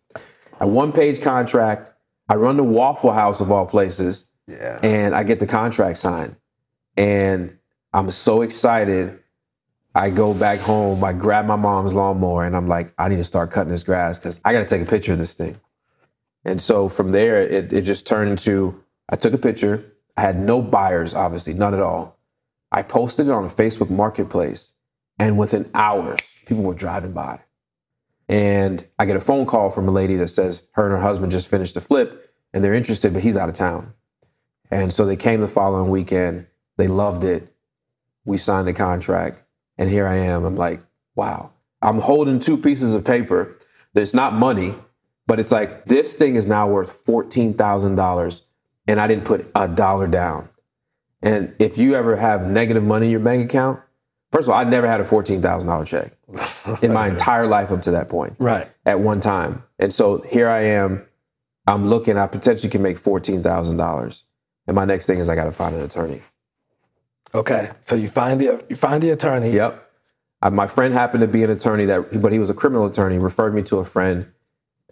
[0.60, 1.92] A one page contract.
[2.30, 4.80] I run the Waffle House of all places Yeah.
[4.84, 6.36] and I get the contract signed.
[6.98, 7.58] And
[7.94, 9.20] I'm so excited.
[9.96, 13.24] I go back home, I grab my mom's lawnmower, and I'm like, I need to
[13.24, 15.60] start cutting this grass because I got to take a picture of this thing.
[16.48, 19.94] And so from there, it, it just turned into I took a picture.
[20.18, 22.18] I had no buyers, obviously, none at all.
[22.72, 24.72] I posted it on a Facebook marketplace,
[25.20, 27.42] and within hours, people were driving by.
[28.30, 31.32] And I get a phone call from a lady that says her and her husband
[31.32, 33.94] just finished the flip and they're interested, but he's out of town.
[34.70, 36.48] And so they came the following weekend.
[36.78, 37.54] They loved it.
[38.26, 39.44] We signed the contract.
[39.78, 40.44] And here I am.
[40.44, 40.82] I'm like,
[41.16, 41.54] wow.
[41.82, 43.56] I'm holding two pieces of paper
[43.94, 44.76] that's not money,
[45.28, 48.42] but it's like this thing is now worth $14,000
[48.88, 50.50] and I didn't put a dollar down.
[51.22, 53.82] And if you ever have negative money in your bank account,
[54.32, 56.14] first of all, I never had a $14,000 check
[56.82, 58.36] in my entire life up to that point.
[58.40, 58.68] Right.
[58.86, 59.64] At one time.
[59.78, 61.06] And so here I am.
[61.68, 64.24] I'm looking, I potentially can make $14,000.
[64.68, 66.22] And my next thing is I got to find an attorney.
[67.34, 67.70] Okay.
[67.82, 69.52] So you find the you find the attorney.
[69.52, 69.84] Yep.
[70.42, 73.18] Uh, my friend happened to be an attorney that, but he was a criminal attorney.
[73.18, 74.32] Referred me to a friend,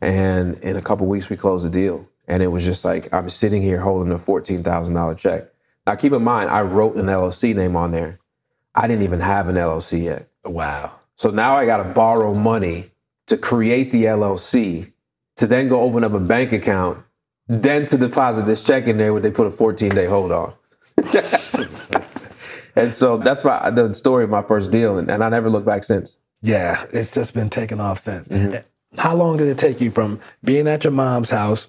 [0.02, 2.08] and in a couple weeks we closed the deal.
[2.28, 5.46] And it was just like I'm sitting here holding a fourteen thousand dollar check.
[5.86, 8.20] Now keep in mind, I wrote an LLC name on there.
[8.74, 10.28] I didn't even have an LLC yet.
[10.44, 10.92] Wow.
[11.16, 12.92] So now I got to borrow money
[13.28, 14.92] to create the LLC,
[15.38, 17.04] to then go open up a bank account,
[17.48, 20.54] then to deposit this check in there where they put a 14 day hold on.
[22.76, 25.66] and so that's my the story of my first deal, and, and I never looked
[25.66, 26.18] back since.
[26.42, 28.28] Yeah, it's just been taking off since.
[28.28, 28.54] Mm-hmm.
[28.54, 28.62] Eh,
[28.98, 31.68] How long did it take you from being at your mom's house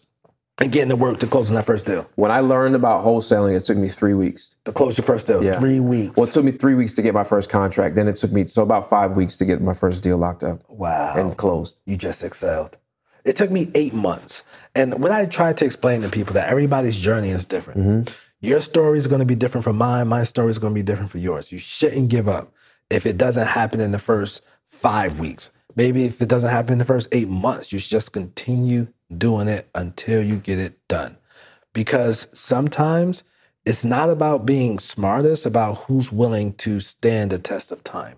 [0.59, 2.09] and getting to work to closing that first deal?
[2.15, 4.55] When I learned about wholesaling, it took me three weeks.
[4.65, 5.59] To close your first deal, Yeah.
[5.59, 6.17] three weeks.
[6.17, 7.95] Well, it took me three weeks to get my first contract.
[7.95, 10.63] Then it took me so about five weeks to get my first deal locked up
[10.69, 11.15] wow.
[11.17, 11.79] and closed.
[11.85, 12.77] you just excelled.
[13.25, 14.45] It took me eight months.
[14.77, 18.15] And when I try to explain to people that everybody's journey is different, mm-hmm.
[18.41, 20.07] your story is going to be different from mine.
[20.07, 21.51] My story is going to be different from yours.
[21.51, 22.53] You shouldn't give up
[22.89, 25.51] if it doesn't happen in the first five weeks.
[25.77, 29.47] Maybe if it doesn't happen in the first eight months, you should just continue doing
[29.47, 31.17] it until you get it done.
[31.73, 33.23] Because sometimes
[33.67, 38.17] it's not about being smart, it's about who's willing to stand the test of time.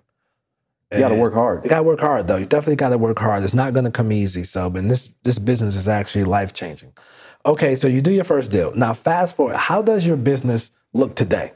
[0.93, 1.65] You got to work hard.
[1.65, 2.37] you gotta work hard though.
[2.37, 3.45] You definitely gotta work hard.
[3.45, 4.45] It's not gonna come easy.
[4.45, 6.95] So, but this this business is actually life changing.
[7.45, 8.75] Okay, so you do your first deal.
[8.75, 9.57] Now, fast forward.
[9.57, 11.53] How does your business look today?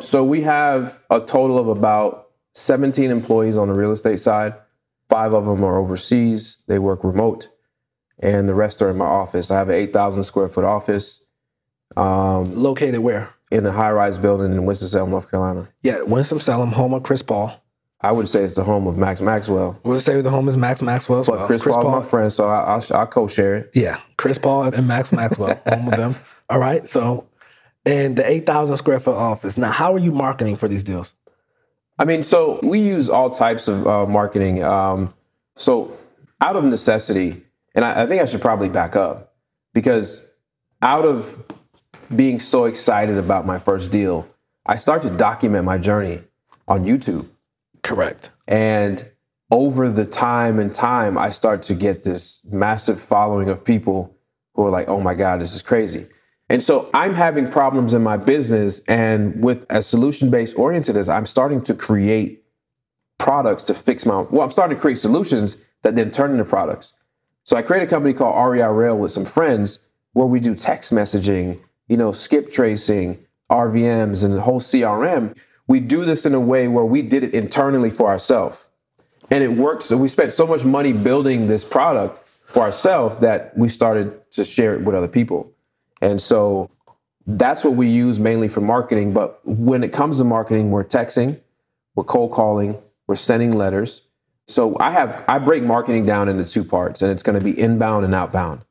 [0.00, 4.54] So we have a total of about 17 employees on the real estate side.
[5.08, 6.58] Five of them are overseas.
[6.66, 7.48] They work remote,
[8.18, 9.50] and the rest are in my office.
[9.50, 11.20] I have an 8,000 square foot office
[11.96, 13.30] um, Located where?
[13.50, 15.68] in a high rise building in Winston-Salem, North Carolina.
[15.82, 17.54] Yeah, Winston Salem, home of Chris Paul.
[18.00, 20.82] I would say it's the home of Max Maxwell, We'll say the home is Max
[20.82, 21.46] Maxwell but well.
[21.46, 23.70] Chris, Paul's my friend, so I, I'll, I'll co-share it.
[23.74, 26.14] Yeah, Chris Paul and Max Maxwell, home of them.
[26.48, 27.26] All right, so
[27.84, 29.56] and the eight thousand square foot office.
[29.56, 31.12] Now, how are you marketing for these deals?
[31.98, 34.62] I mean, so we use all types of uh, marketing.
[34.62, 35.14] Um,
[35.56, 35.96] so
[36.40, 37.42] out of necessity,
[37.74, 39.34] and I, I think I should probably back up
[39.74, 40.20] because
[40.80, 41.44] out of
[42.14, 44.28] being so excited about my first deal,
[44.64, 46.22] I start to document my journey
[46.68, 47.28] on YouTube.
[47.82, 48.30] Correct.
[48.46, 49.04] And
[49.50, 54.14] over the time and time, I start to get this massive following of people
[54.54, 56.06] who are like, oh my God, this is crazy.
[56.48, 58.80] And so I'm having problems in my business.
[58.88, 62.44] And with as solution based oriented as I'm starting to create
[63.18, 66.92] products to fix my, well, I'm starting to create solutions that then turn into products.
[67.44, 69.78] So I created a company called REI Rail with some friends
[70.12, 75.36] where we do text messaging, you know, skip tracing, RVMs, and the whole CRM.
[75.66, 78.68] We do this in a way where we did it internally for ourselves.
[79.30, 79.82] And it worked.
[79.82, 84.44] So we spent so much money building this product for ourselves that we started to
[84.44, 85.52] share it with other people.
[86.00, 86.70] And so
[87.26, 89.12] that's what we use mainly for marketing.
[89.12, 91.40] But when it comes to marketing, we're texting,
[91.94, 94.02] we're cold calling, we're sending letters.
[94.46, 97.58] So I have I break marketing down into two parts, and it's going to be
[97.58, 98.62] inbound and outbound.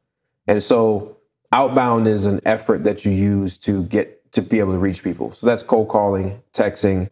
[0.47, 1.17] And so
[1.51, 5.31] outbound is an effort that you use to get to be able to reach people.
[5.33, 7.09] So that's cold calling, texting.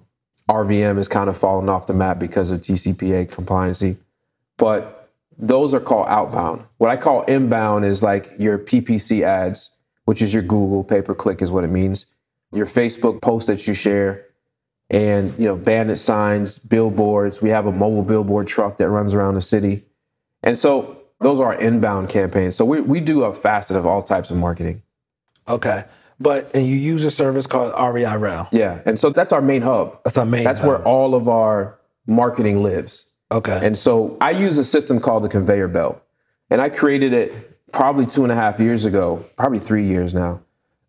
[0.49, 3.97] RVM is kind of falling off the map because of TCPA compliancy.
[4.57, 6.63] But those are called outbound.
[6.77, 9.71] What I call inbound is like your PPC ads,
[10.05, 12.05] which is your Google pay per click, is what it means.
[12.53, 14.25] Your Facebook post that you share,
[14.89, 17.41] and you know, bandit signs, billboards.
[17.41, 19.83] We have a mobile billboard truck that runs around the city,
[20.41, 22.55] and so those are our inbound campaigns.
[22.55, 24.81] So we we do a facet of all types of marketing.
[25.47, 25.83] Okay,
[26.19, 28.47] but and you use a service called REI Rail.
[28.51, 30.03] Yeah, and so that's our main hub.
[30.03, 30.43] That's our main.
[30.43, 33.05] That's where all of our marketing lives.
[33.31, 33.59] Okay.
[33.61, 36.01] And so I use a system called the conveyor belt.
[36.49, 40.41] And I created it probably two and a half years ago, probably three years now.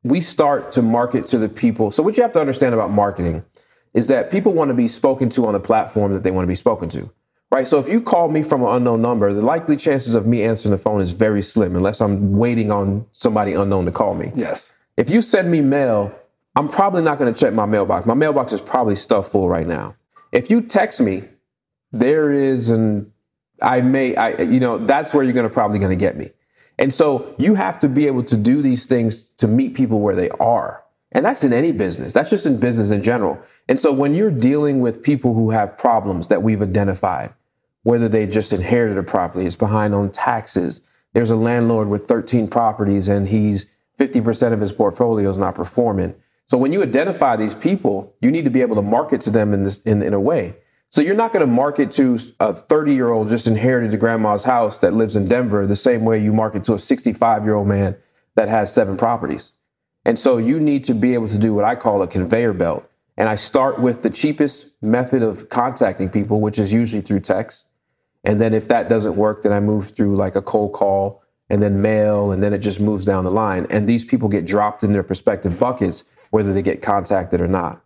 [0.04, 1.90] We start to market to the people.
[1.90, 3.44] So, what you have to understand about marketing
[3.92, 6.48] is that people want to be spoken to on the platform that they want to
[6.48, 7.10] be spoken to.
[7.50, 7.66] Right.
[7.66, 10.72] So if you call me from an unknown number, the likely chances of me answering
[10.72, 14.32] the phone is very slim unless I'm waiting on somebody unknown to call me.
[14.34, 14.68] Yes.
[14.96, 16.12] If you send me mail,
[16.56, 18.04] I'm probably not going to check my mailbox.
[18.04, 19.94] My mailbox is probably stuffed full right now.
[20.32, 21.22] If you text me,
[21.92, 23.12] there is an
[23.62, 26.32] I may I you know that's where you're going to probably going to get me.
[26.78, 30.14] And so you have to be able to do these things to meet people where
[30.14, 30.84] they are.
[31.12, 32.12] And that's in any business.
[32.12, 33.40] That's just in business in general.
[33.68, 37.32] And so when you're dealing with people who have problems that we've identified,
[37.84, 40.80] whether they just inherited a property, it's behind on taxes,
[41.14, 43.66] there's a landlord with 13 properties and he's
[43.98, 46.14] 50% of his portfolio is not performing.
[46.46, 49.54] So when you identify these people, you need to be able to market to them
[49.54, 50.56] in this in, in a way.
[50.90, 54.44] So you're not going to market to a 30 year old just inherited a grandma's
[54.44, 57.68] house that lives in Denver the same way you market to a 65 year old
[57.68, 57.96] man
[58.34, 59.52] that has seven properties.
[60.04, 62.88] And so you need to be able to do what I call a conveyor belt.
[63.16, 67.64] And I start with the cheapest method of contacting people, which is usually through text.
[68.22, 71.62] And then if that doesn't work, then I move through like a cold call and
[71.62, 73.66] then mail, and then it just moves down the line.
[73.70, 77.82] And these people get dropped in their prospective buckets, whether they get contacted or not.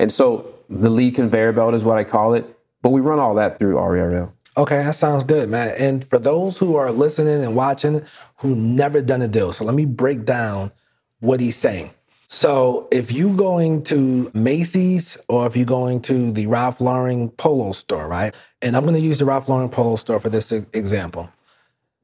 [0.00, 2.46] And so the lead conveyor belt is what I call it.
[2.80, 4.32] But we run all that through RERL.
[4.56, 5.74] Okay, that sounds good, man.
[5.78, 8.02] And for those who are listening and watching
[8.36, 10.72] who never done a deal, so let me break down
[11.20, 11.90] what he's saying.
[12.28, 17.72] So if you going to Macy's or if you're going to the Ralph Lauren Polo
[17.72, 18.34] store, right?
[18.62, 21.30] And I'm going to use the Ralph Lauren Polo store for this example.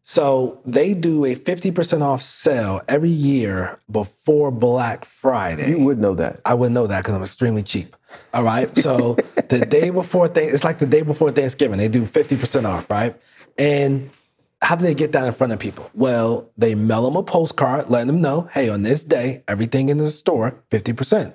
[0.08, 5.70] So they do a 50% off sale every year before Black Friday.
[5.70, 6.40] You would know that.
[6.44, 7.96] I would know that because I'm extremely cheap.
[8.32, 8.74] All right.
[8.78, 9.14] So
[9.48, 11.78] the day before thing, it's like the day before Thanksgiving.
[11.78, 13.20] They do 50% off, right?
[13.58, 14.12] And
[14.62, 15.90] how do they get that in front of people?
[15.92, 19.98] Well, they mail them a postcard letting them know, hey, on this day, everything in
[19.98, 21.34] the store, 50%.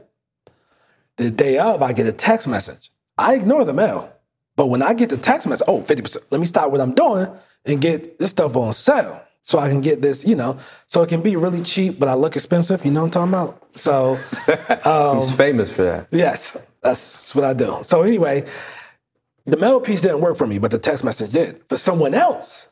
[1.17, 2.89] The day of, I get a text message.
[3.17, 4.13] I ignore the mail.
[4.61, 7.27] But when I get the text message, oh, 50%, let me stop what I'm doing
[7.65, 11.09] and get this stuff on sale so I can get this, you know, so it
[11.09, 12.85] can be really cheap, but I look expensive.
[12.85, 13.75] You know what I'm talking about?
[13.75, 14.19] So
[14.85, 16.09] um, he's famous for that.
[16.11, 17.79] Yes, that's what I do.
[17.87, 18.45] So anyway,
[19.47, 21.63] the mail piece didn't work for me, but the text message did.
[21.67, 22.67] For someone else,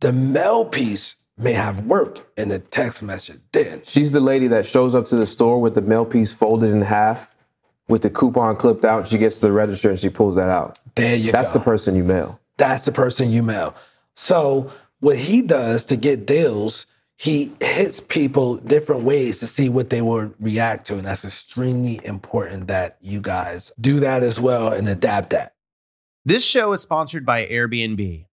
[0.00, 3.86] the mail piece may have worked and the text message did.
[3.86, 6.82] She's the lady that shows up to the store with the mail piece folded in
[6.82, 7.31] half
[7.88, 9.06] with the coupon clipped out.
[9.06, 10.78] She gets to the register and she pulls that out.
[10.94, 11.32] There you go.
[11.32, 11.58] That's go.
[11.58, 12.40] the person you mail.
[12.56, 13.74] That's the person you mail.
[14.14, 19.90] So what he does to get deals, he hits people different ways to see what
[19.90, 20.94] they will react to.
[20.94, 25.54] And that's extremely important that you guys do that as well and adapt that.
[26.24, 28.26] This show is sponsored by Airbnb.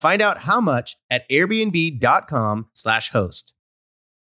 [0.00, 3.52] Find out how much at airbnb.com/slash host.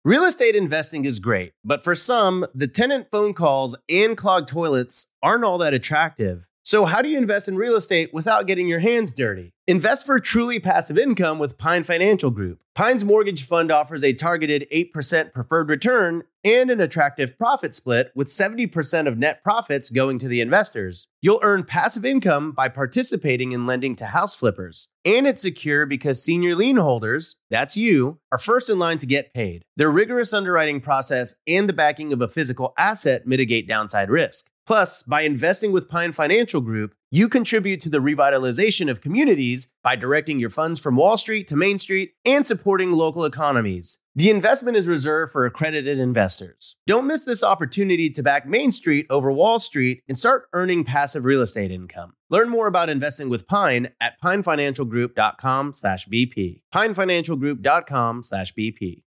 [0.06, 5.08] Real estate investing is great, but for some, the tenant phone calls and clogged toilets
[5.22, 6.47] aren't all that attractive.
[6.68, 9.54] So, how do you invest in real estate without getting your hands dirty?
[9.68, 12.60] Invest for truly passive income with Pine Financial Group.
[12.76, 18.28] Pine's mortgage fund offers a targeted 8% preferred return and an attractive profit split with
[18.28, 21.08] 70% of net profits going to the investors.
[21.22, 24.90] You'll earn passive income by participating in lending to house flippers.
[25.06, 29.34] And it's secure because senior lien holders, that's you, are first in line to get
[29.34, 29.64] paid.
[29.78, 34.50] Their rigorous underwriting process and the backing of a physical asset mitigate downside risk.
[34.68, 39.96] Plus, by investing with Pine Financial Group, you contribute to the revitalization of communities by
[39.96, 44.00] directing your funds from Wall Street to Main Street and supporting local economies.
[44.14, 46.76] The investment is reserved for accredited investors.
[46.86, 51.24] Don't miss this opportunity to back Main Street over Wall Street and start earning passive
[51.24, 52.16] real estate income.
[52.30, 56.62] Learn more about investing with Pine at pinefinancialgroup.com/bp.
[56.74, 59.04] pinefinancialgroup.com/bp.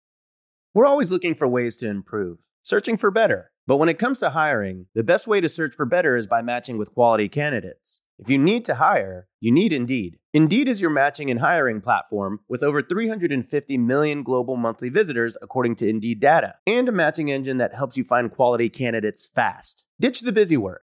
[0.72, 3.49] We're always looking for ways to improve, searching for better.
[3.66, 6.42] But when it comes to hiring, the best way to search for better is by
[6.42, 8.00] matching with quality candidates.
[8.18, 10.18] If you need to hire, you need Indeed.
[10.34, 15.76] Indeed is your matching and hiring platform with over 350 million global monthly visitors, according
[15.76, 19.84] to Indeed data, and a matching engine that helps you find quality candidates fast.
[19.98, 20.82] Ditch the busy work.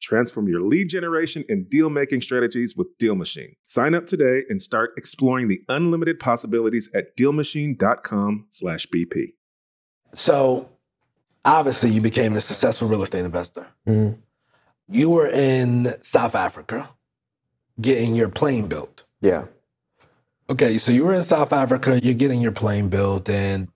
[0.00, 3.54] Transform your lead generation and deal making strategies with Deal Machine.
[3.66, 9.34] Sign up today and start exploring the unlimited possibilities at dealmachine.com/bp.
[10.14, 10.70] So,
[11.44, 13.66] obviously, you became a successful real estate investor.
[13.86, 14.18] Mm-hmm.
[14.88, 16.90] You were in South Africa
[17.80, 19.04] getting your plane built.
[19.20, 19.44] Yeah.
[20.48, 23.68] Okay, so you were in South Africa, you're getting your plane built, and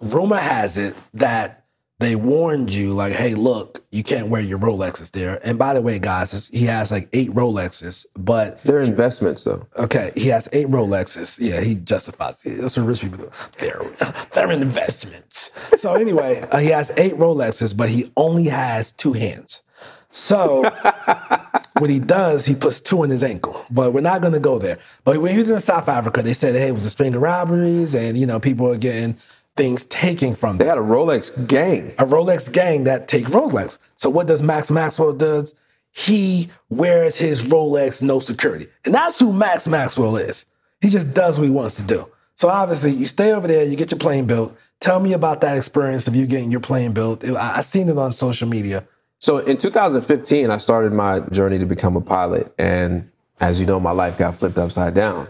[0.00, 1.64] rumor has it that
[2.00, 5.40] they warned you like, hey, look, you can't wear your Rolexes there.
[5.44, 9.66] And by the way, guys, he has like eight Rolexes, but they're investments though.
[9.76, 11.38] Okay, he has eight Rolexes.
[11.40, 12.44] Yeah, he justifies.
[12.44, 12.60] It.
[12.60, 13.30] That's what rich people do.
[13.58, 13.82] They're
[14.32, 15.50] they're investments.
[15.76, 19.62] So anyway, uh, he has eight Rolexes, but he only has two hands.
[20.10, 20.62] So
[21.78, 23.64] what he does, he puts two in his ankle.
[23.70, 24.78] But we're not going to go there.
[25.04, 27.22] But when he was in South Africa, they said, hey, it was a string of
[27.22, 29.16] robberies, and you know people are getting
[29.58, 30.64] things taken from them.
[30.64, 31.90] They had a Rolex gang.
[31.98, 33.76] A Rolex gang that take Rolex.
[33.96, 35.54] So what does Max Maxwell does?
[35.90, 38.68] He wears his Rolex no security.
[38.86, 40.46] And that's who Max Maxwell is.
[40.80, 42.08] He just does what he wants to do.
[42.36, 44.56] So obviously you stay over there, you get your plane built.
[44.80, 47.28] Tell me about that experience of you getting your plane built.
[47.28, 48.86] I, I seen it on social media.
[49.18, 52.54] So in 2015, I started my journey to become a pilot.
[52.56, 55.26] And as you know, my life got flipped upside down.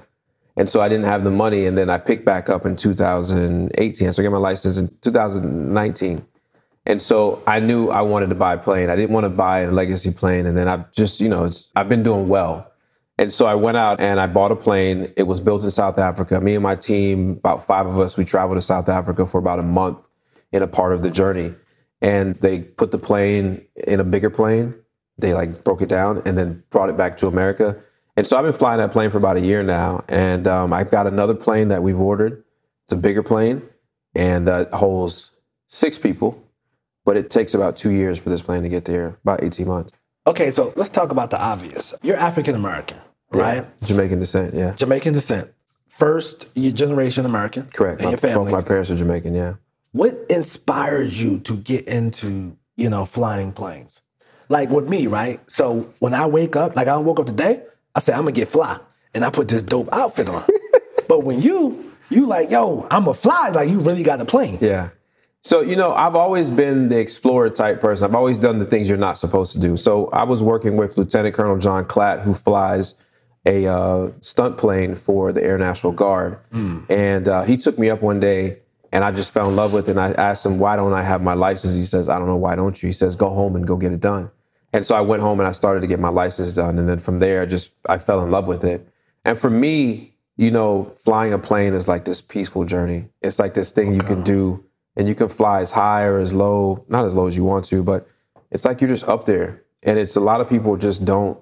[0.59, 1.67] And so I didn't have the money.
[1.67, 4.13] And then I picked back up in 2018.
[4.13, 6.27] So I got my license in 2019.
[6.85, 8.91] And so I knew I wanted to buy a plane.
[8.91, 10.47] I didn't want to buy a legacy plane.
[10.47, 12.73] And then I've just, you know, I've been doing well.
[13.19, 15.13] And so I went out and I bought a plane.
[15.17, 16.41] It was built in South Africa.
[16.41, 19.61] Me and my team, about five of us, we traveled to South Africa for about
[19.61, 20.07] a month
[20.51, 21.55] in a part of the journey.
[22.01, 24.75] And they put the plane in a bigger plane.
[25.19, 27.81] They like broke it down and then brought it back to America.
[28.19, 30.91] And so I've been flying that plane for about a year now, and um, I've
[30.91, 32.43] got another plane that we've ordered.
[32.83, 33.63] It's a bigger plane,
[34.13, 35.31] and uh, holds
[35.69, 36.43] six people,
[37.05, 39.93] but it takes about two years for this plane to get there, about eighteen months.
[40.27, 41.95] Okay, so let's talk about the obvious.
[42.03, 42.99] You're African American,
[43.31, 43.59] right?
[43.59, 43.87] Yeah.
[43.87, 44.73] Jamaican descent, yeah.
[44.73, 45.53] Jamaican descent.
[45.87, 47.69] First generation American.
[47.73, 48.01] Correct.
[48.01, 48.51] And my, your family.
[48.51, 49.55] Both my parents are Jamaican, yeah.
[49.93, 54.01] What inspired you to get into, you know, flying planes?
[54.49, 55.39] Like with me, right?
[55.47, 57.63] So when I wake up, like I woke up today,
[57.95, 58.79] I said, I'm gonna get fly.
[59.15, 60.45] And I put this dope outfit on.
[61.09, 64.59] but when you, you like, yo, I'm a fly, like you really got a plane.
[64.61, 64.91] Yeah.
[65.43, 68.05] So, you know, I've always been the explorer type person.
[68.05, 69.77] I've always done the things you're not supposed to do.
[69.77, 72.95] So I was working with Lieutenant Colonel John Klatt, who flies
[73.47, 76.39] a uh, stunt plane for the Air National Guard.
[76.53, 76.91] Mm.
[76.91, 78.59] And uh, he took me up one day
[78.93, 79.93] and I just fell in love with it.
[79.93, 81.75] And I asked him, why don't I have my license?
[81.75, 82.89] He says, I don't know, why don't you?
[82.89, 84.31] He says, go home and go get it done.
[84.73, 86.79] And so I went home and I started to get my license done.
[86.79, 88.87] And then from there, I just I fell in love with it.
[89.25, 93.09] And for me, you know, flying a plane is like this peaceful journey.
[93.23, 94.65] It's like this thing you can do
[94.97, 97.65] and you can fly as high or as low, not as low as you want
[97.67, 98.07] to, but
[98.51, 99.65] it's like you're just up there.
[99.83, 101.39] And it's a lot of people just don't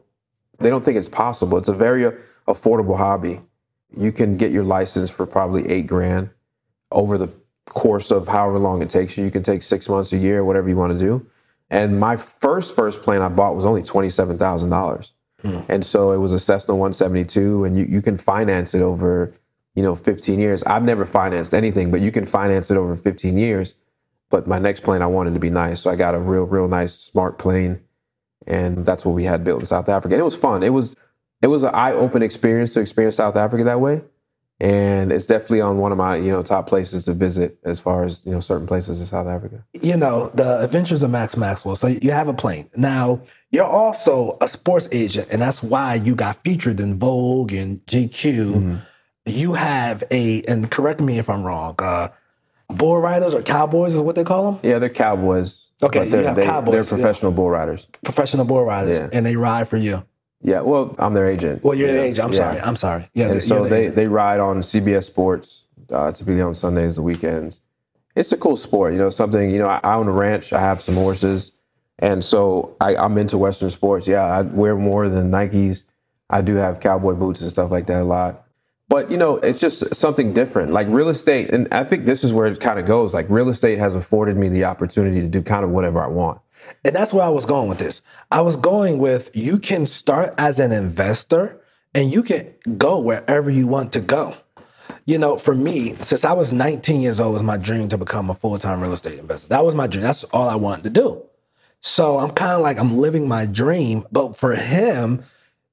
[0.59, 1.59] they don't think it's possible.
[1.59, 2.11] It's a very
[2.49, 3.43] affordable hobby.
[3.97, 6.31] You can get your license for probably eight grand
[6.91, 7.29] over the
[7.67, 9.25] course of however long it takes you.
[9.25, 11.27] You can take six months, a year, whatever you want to do.
[11.69, 15.13] And my first first plane I bought was only twenty seven thousand dollars,
[15.43, 15.61] hmm.
[15.69, 18.83] and so it was a Cessna one seventy two, and you you can finance it
[18.83, 19.35] over
[19.75, 20.63] you know fifteen years.
[20.65, 23.75] I've never financed anything, but you can finance it over fifteen years.
[24.31, 26.69] But my next plane I wanted to be nice, so I got a real real
[26.69, 27.81] nice smart plane,
[28.47, 30.15] and that's what we had built in South Africa.
[30.15, 30.63] And it was fun.
[30.63, 30.95] It was
[31.43, 34.03] it was an eye open experience to experience South Africa that way
[34.61, 38.05] and it's definitely on one of my you know top places to visit as far
[38.05, 39.65] as you know certain places in South Africa.
[39.81, 41.77] You know the Adventures of Max Maxwell.
[41.77, 43.21] So you have a plane now.
[43.51, 48.11] You're also a sports agent, and that's why you got featured in Vogue and GQ.
[48.35, 48.77] Mm-hmm.
[49.27, 51.75] You have a, and correct me if I'm wrong.
[51.79, 52.09] Uh,
[52.69, 54.61] bull riders or cowboys is what they call them.
[54.63, 55.63] Yeah, they're cowboys.
[55.83, 56.89] Okay, they're, have they, cowboys, They're yeah.
[56.89, 57.87] professional bull riders.
[58.05, 59.09] Professional bull riders, Yeah.
[59.13, 60.05] and they ride for you.
[60.43, 61.65] Yeah, well, I'm their agent.
[61.65, 61.95] Well, you're Yeah.
[61.95, 62.25] the agent.
[62.25, 62.39] I'm Yeah.
[62.39, 62.61] sorry.
[62.61, 63.09] I'm sorry.
[63.15, 63.97] Yeah, and the- so the they agent.
[63.97, 67.61] they ride on CBS Sports, uh, typically on Sundays, the weekends.
[68.15, 69.11] It's a cool sport, you know.
[69.11, 69.69] Something you know.
[69.69, 70.53] I, I own a ranch.
[70.53, 71.53] I have some horses,
[71.99, 74.07] and so I, I'm into Western sports.
[74.09, 75.83] Yeah, I wear more than Nikes.
[76.31, 78.43] I do have cowboy boots and stuff like that a lot.
[78.89, 80.73] But you know, it's just something different.
[80.73, 83.13] Like real estate, and I think this is where it kind of goes.
[83.15, 86.39] Like real estate has afforded me the opportunity to do kind of whatever I want.
[86.85, 88.03] And that's where I was going with this.
[88.31, 91.61] I was going with you can start as an investor
[91.95, 94.37] and you can go wherever you want to go.
[95.07, 97.99] You know, for me, since I was 19 years old, it was my dream to
[97.99, 99.49] become a full time real estate investor.
[99.49, 100.03] That was my dream.
[100.03, 101.23] That's all I wanted to do.
[101.81, 104.05] So I'm kind of like, I'm living my dream.
[104.11, 105.23] But for him,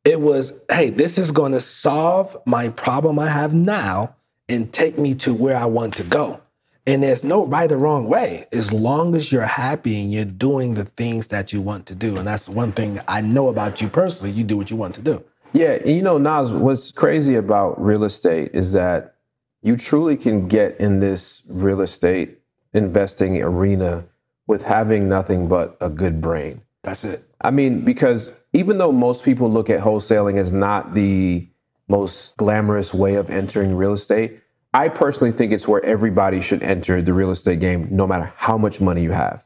[0.06, 4.16] it was, hey, this is going to solve my problem I have now
[4.48, 6.43] and take me to where I want to go.
[6.86, 10.74] And there's no right or wrong way as long as you're happy and you're doing
[10.74, 12.18] the things that you want to do.
[12.18, 14.34] And that's one thing I know about you personally.
[14.34, 15.24] You do what you want to do.
[15.54, 19.16] Yeah, you know, Nas, what's crazy about real estate is that
[19.62, 22.40] you truly can get in this real estate
[22.74, 24.06] investing arena
[24.48, 26.64] with having nothing but a good brain.
[26.82, 27.24] That's it.
[27.40, 31.48] I mean, because even though most people look at wholesaling as not the
[31.88, 34.40] most glamorous way of entering real estate,
[34.74, 38.58] I personally think it's where everybody should enter the real estate game, no matter how
[38.58, 39.46] much money you have.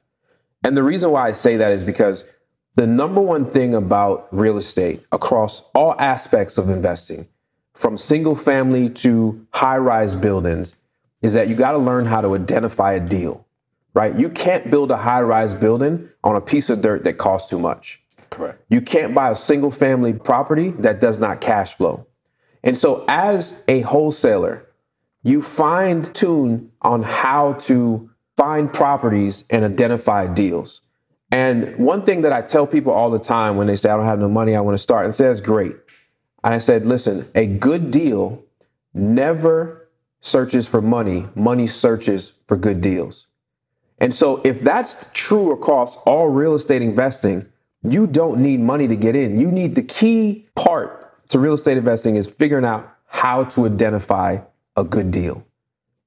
[0.64, 2.24] And the reason why I say that is because
[2.76, 7.28] the number one thing about real estate across all aspects of investing,
[7.74, 10.76] from single family to high rise buildings,
[11.22, 13.46] is that you got to learn how to identify a deal,
[13.94, 14.16] right?
[14.18, 17.60] You can't build a high rise building on a piece of dirt that costs too
[17.60, 18.02] much.
[18.30, 18.62] Correct.
[18.70, 22.06] You can't buy a single family property that does not cash flow.
[22.64, 24.67] And so, as a wholesaler,
[25.28, 30.82] you fine tune on how to find properties and identify deals.
[31.32, 34.06] And one thing that I tell people all the time when they say, I don't
[34.06, 35.76] have no money, I want to start, and say, that's great.
[36.46, 38.42] And I said, listen, a good deal
[38.94, 39.90] never
[40.22, 43.28] searches for money, money searches for good deals.
[44.00, 47.48] And so, if that's true across all real estate investing,
[47.82, 49.40] you don't need money to get in.
[49.40, 54.40] You need the key part to real estate investing is figuring out how to identify
[54.78, 55.46] a good deal.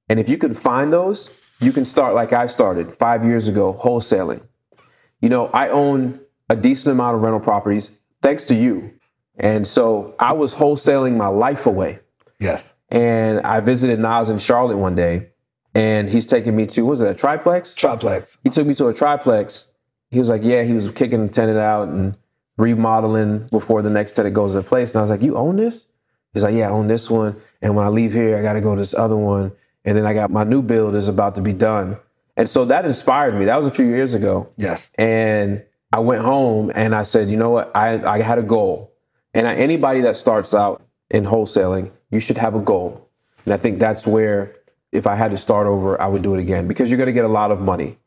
[0.09, 3.73] And if you can find those, you can start like I started five years ago,
[3.73, 4.41] wholesaling.
[5.21, 6.19] You know, I own
[6.49, 7.91] a decent amount of rental properties
[8.21, 8.93] thanks to you.
[9.37, 11.99] And so I was wholesaling my life away.
[12.39, 12.73] Yes.
[12.89, 15.29] And I visited Nas in Charlotte one day,
[15.73, 17.73] and he's taking me to, what was it, a triplex?
[17.75, 18.37] Triplex.
[18.43, 19.67] he took me to a triplex.
[20.09, 22.17] He was like, yeah, he was kicking the tenant out and
[22.57, 24.93] remodeling before the next tenant goes into place.
[24.93, 25.87] And I was like, you own this?
[26.33, 27.41] He's like, yeah, I own this one.
[27.61, 29.51] And when I leave here, I got to go to this other one.
[29.85, 31.97] And then I got my new build is about to be done.
[32.37, 33.45] And so that inspired me.
[33.45, 34.49] That was a few years ago.
[34.57, 34.89] Yes.
[34.95, 37.71] And I went home and I said, you know what?
[37.75, 38.93] I, I had a goal.
[39.33, 43.09] And I, anybody that starts out in wholesaling, you should have a goal.
[43.45, 44.55] And I think that's where,
[44.91, 47.13] if I had to start over, I would do it again because you're going to
[47.13, 47.97] get a lot of money.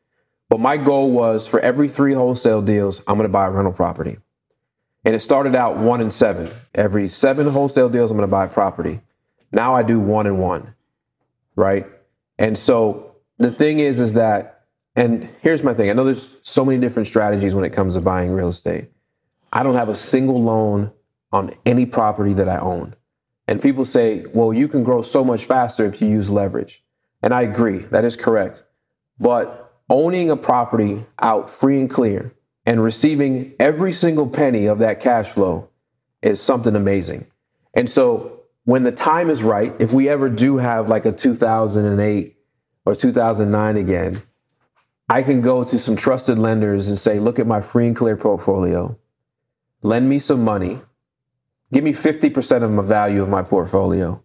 [0.49, 3.73] But my goal was for every three wholesale deals, I'm going to buy a rental
[3.73, 4.19] property.
[5.05, 6.51] And it started out one in seven.
[6.75, 9.01] Every seven wholesale deals, I'm going to buy a property.
[9.55, 10.75] Now I do one and one,
[11.55, 11.87] right?
[12.39, 14.65] And so the thing is, is that,
[14.97, 15.91] and here's my thing.
[15.91, 18.91] I know there's so many different strategies when it comes to buying real estate.
[19.53, 20.91] I don't have a single loan
[21.33, 22.97] on any property that I own.
[23.47, 26.83] And people say, well, you can grow so much faster if you use leverage.
[27.23, 28.65] And I agree, that is correct.
[29.21, 32.33] But owning a property out free and clear
[32.67, 35.69] and receiving every single penny of that cash flow
[36.23, 37.27] is something amazing.
[37.75, 38.34] And so
[38.65, 42.37] when the time is right, if we ever do have like a 2008
[42.87, 44.23] or 2009 again,
[45.09, 48.17] I can go to some trusted lenders and say, look at my free and clear
[48.17, 48.99] portfolio.
[49.83, 50.81] Lend me some money.
[51.73, 54.23] Give me 50% of my value of my portfolio.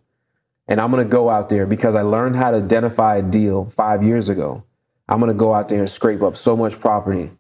[0.68, 3.66] And I'm going to go out there because I learned how to identify a deal
[3.66, 4.64] five years ago.
[5.10, 7.32] I'm going to go out there and scrape up so much property.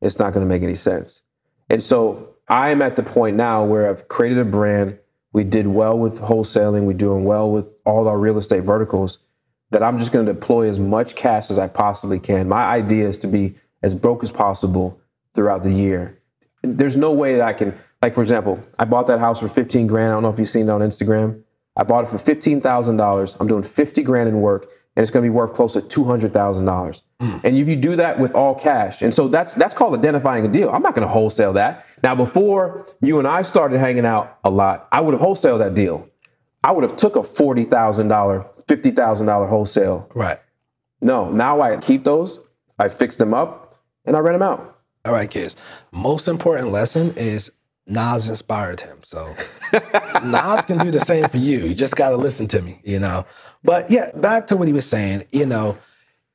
[0.00, 1.22] It's not going to make any sense.
[1.70, 4.98] And so I am at the point now where I've created a brand.
[5.32, 6.84] We did well with wholesaling.
[6.84, 9.18] We're doing well with all our real estate verticals
[9.70, 12.48] that I'm just going to deploy as much cash as I possibly can.
[12.48, 15.00] My idea is to be as broke as possible
[15.34, 16.18] throughout the year.
[16.62, 19.86] There's no way that I can, like, for example, I bought that house for 15
[19.86, 20.10] grand.
[20.10, 21.42] I don't know if you've seen it on Instagram.
[21.74, 23.36] I bought it for $15,000.
[23.40, 27.02] I'm doing 50 grand in work and it's going to be worth close to $200,000.
[27.20, 27.40] Mm.
[27.44, 30.48] And if you do that with all cash, and so that's that's called identifying a
[30.48, 30.70] deal.
[30.70, 31.86] I'm not going to wholesale that.
[32.02, 35.74] Now, before you and I started hanging out a lot, I would have wholesaled that
[35.74, 36.08] deal.
[36.64, 40.08] I would have took a $40,000 fifty thousand dollar wholesale.
[40.14, 40.38] Right.
[41.00, 42.40] No, now I keep those.
[42.78, 44.78] I fix them up and I rent them out.
[45.04, 45.56] All right, kids.
[45.90, 47.50] Most important lesson is
[47.86, 48.98] Nas inspired him.
[49.02, 49.34] So
[50.22, 51.58] Nas can do the same for you.
[51.58, 53.26] You just got to listen to me, you know.
[53.64, 55.76] But yeah, back to what he was saying, you know,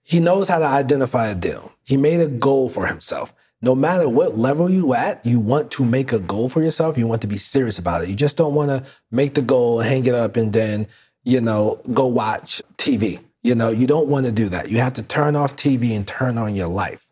[0.04, 1.72] he knows how to identify a deal.
[1.84, 3.34] He made a goal for himself.
[3.62, 6.98] No matter what level you at, you want to make a goal for yourself.
[6.98, 8.10] You want to be serious about it.
[8.10, 10.88] You just don't want to make the goal, hang it up, and then
[11.28, 13.20] you know, go watch TV.
[13.44, 14.70] You know, you don't want to do that.
[14.70, 17.06] You have to turn off TV and turn on your life,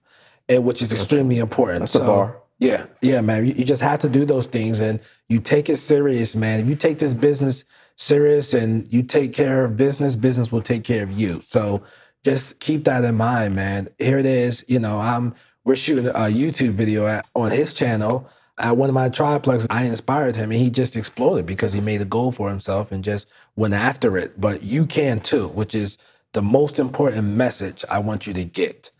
[0.48, 1.82] and which is extremely important.
[1.82, 2.42] That's so, a bar.
[2.58, 3.46] Yeah, yeah, man.
[3.46, 6.62] You, you just have to do those things, and you take it serious, man.
[6.62, 7.66] If you take this business
[7.98, 11.42] serious and you take care of business, business will take care of you.
[11.46, 11.84] So
[12.24, 13.90] just keep that in mind, man.
[13.98, 14.64] Here it is.
[14.70, 15.36] You know, I'm
[15.66, 19.86] we're shooting a YouTube video at, on his channel at one of my triplexes, I
[19.86, 23.28] inspired him and he just exploded because he made a goal for himself and just
[23.56, 24.40] went after it.
[24.40, 25.98] But you can too, which is
[26.34, 28.92] the most important message I want you to get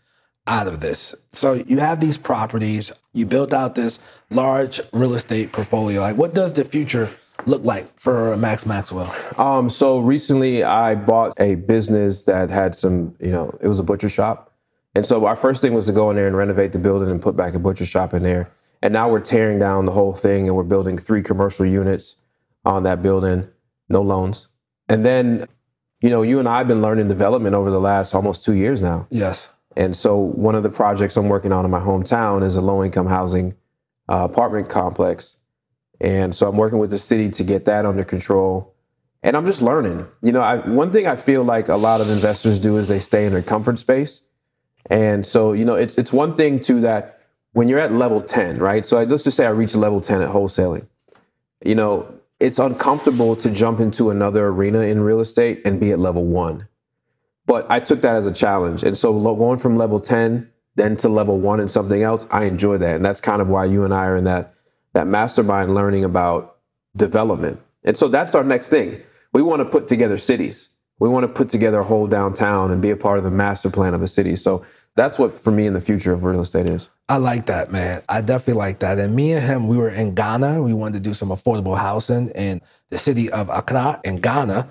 [0.46, 1.14] out of this.
[1.32, 3.98] So you have these properties, you built out this
[4.30, 6.00] large real estate portfolio.
[6.02, 7.10] Like what does the future
[7.46, 9.14] look like for Max Maxwell?
[9.38, 13.82] Um, so recently I bought a business that had some, you know, it was a
[13.82, 14.45] butcher shop.
[14.96, 17.20] And so our first thing was to go in there and renovate the building and
[17.20, 18.50] put back a butcher shop in there.
[18.80, 22.16] And now we're tearing down the whole thing and we're building three commercial units
[22.64, 23.46] on that building,
[23.90, 24.48] no loans.
[24.88, 25.48] And then,
[26.00, 28.80] you know, you and I have been learning development over the last almost two years
[28.80, 29.06] now.
[29.10, 29.50] Yes.
[29.76, 32.82] And so one of the projects I'm working on in my hometown is a low
[32.82, 33.54] income housing
[34.08, 35.36] uh, apartment complex.
[36.00, 38.74] And so I'm working with the city to get that under control.
[39.22, 40.06] And I'm just learning.
[40.22, 43.00] You know, I, one thing I feel like a lot of investors do is they
[43.00, 44.22] stay in their comfort space.
[44.90, 47.20] And so, you know, it's it's one thing to that
[47.52, 48.84] when you're at level 10, right?
[48.84, 50.86] So I, let's just say I reach level 10 at wholesaling.
[51.64, 55.98] You know, it's uncomfortable to jump into another arena in real estate and be at
[55.98, 56.68] level one.
[57.46, 58.82] But I took that as a challenge.
[58.82, 62.78] And so going from level 10 then to level one and something else, I enjoy
[62.78, 62.94] that.
[62.94, 64.54] And that's kind of why you and I are in that,
[64.92, 66.58] that mastermind learning about
[66.94, 67.60] development.
[67.82, 69.02] And so that's our next thing.
[69.32, 70.68] We want to put together cities.
[70.98, 73.70] We want to put together a whole downtown and be a part of the master
[73.70, 74.36] plan of a city.
[74.36, 74.64] So
[74.96, 76.88] that's what for me in the future of real estate is.
[77.08, 78.02] I like that, man.
[78.08, 78.98] I definitely like that.
[78.98, 80.62] And me and him, we were in Ghana.
[80.62, 84.68] We wanted to do some affordable housing in the city of Accra in Ghana.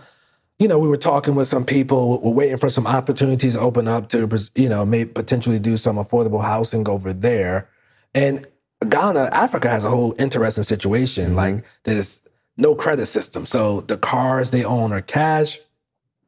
[0.60, 2.20] You know, we were talking with some people.
[2.22, 5.98] We're waiting for some opportunities to open up to, you know, maybe potentially do some
[5.98, 7.70] affordable housing over there.
[8.14, 8.46] And
[8.90, 11.28] Ghana, Africa has a whole interesting situation.
[11.28, 11.36] Mm-hmm.
[11.36, 12.22] Like there's
[12.58, 13.46] no credit system.
[13.46, 15.60] So the cars they own are cash,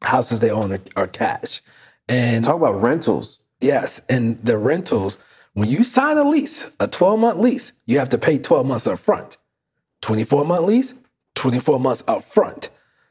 [0.01, 1.61] houses they own are, are cash.
[2.07, 3.39] And talk about rentals.
[3.59, 5.17] Yes, and the rentals,
[5.53, 8.87] when you sign a lease, a 12 month lease, you have to pay 12 months
[8.87, 9.37] up front.
[10.01, 10.93] 24 month lease,
[11.35, 12.69] 24 months up front.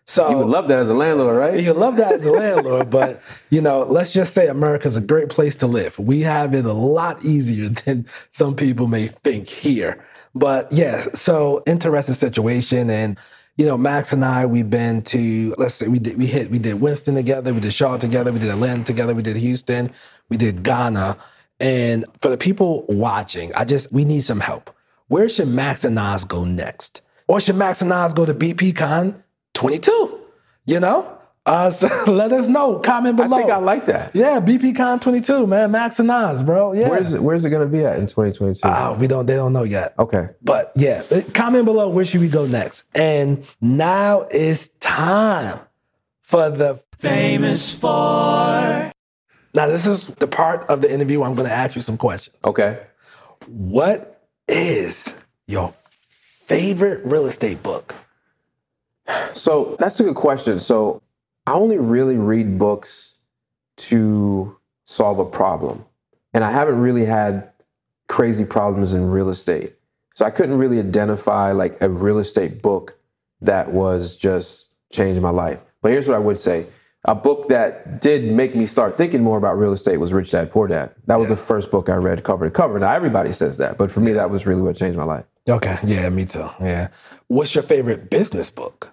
[0.08, 1.60] So you would love that as a landlord, right?
[1.60, 3.20] You love that as a landlord, but
[3.50, 5.98] you know, let's just say America's a great place to live.
[5.98, 10.04] We have it a lot easier than some people may think here.
[10.32, 13.16] But yes, so interesting situation and
[13.56, 16.58] you know, Max and I, we've been to, let's say we did, we hit, we
[16.58, 19.90] did Winston together, we did Charlotte together, we did Atlanta together, we did Houston,
[20.28, 21.16] we did Ghana.
[21.60, 24.70] And for the people watching, I just, we need some help.
[25.08, 27.00] Where should Max and Nas go next?
[27.28, 29.22] Or should Max and Nas go to BP Con
[29.54, 30.20] 22?
[30.66, 31.16] You know?
[31.46, 32.80] Uh, so let us know.
[32.80, 33.36] Comment below.
[33.36, 34.14] I think I like that.
[34.14, 35.70] Yeah, BPCon 22, man.
[35.70, 36.72] Max and Nas, bro.
[36.72, 36.88] Yeah.
[36.88, 38.66] Where's it, where's it going to be at in 2022?
[38.66, 39.94] Uh, we don't, they don't know yet.
[39.98, 40.28] Okay.
[40.42, 41.04] But yeah,
[41.34, 42.82] comment below where should we go next.
[42.94, 45.60] And now it's time
[46.22, 48.90] for the famous four.
[49.56, 51.96] Now, this is the part of the interview where I'm going to ask you some
[51.96, 52.36] questions.
[52.44, 52.78] Okay.
[53.46, 55.14] What is
[55.46, 55.72] your
[56.46, 57.94] favorite real estate book?
[59.32, 60.58] So that's a good question.
[60.58, 61.00] So
[61.46, 63.14] I only really read books
[63.78, 65.86] to solve a problem.
[66.34, 67.50] and I haven't really had
[68.08, 69.74] crazy problems in real estate.
[70.14, 72.98] So I couldn't really identify like a real estate book
[73.40, 75.62] that was just changing my life.
[75.80, 76.66] But here's what I would say.
[77.08, 80.50] A book that did make me start thinking more about real estate was Rich Dad
[80.50, 80.92] Poor Dad.
[81.06, 82.78] That was the first book I read cover to cover.
[82.80, 85.24] Now everybody says that, but for me that was really what changed my life.
[85.48, 85.78] Okay.
[85.84, 86.50] Yeah, me too.
[86.60, 86.88] Yeah.
[87.28, 88.92] What's your favorite business book?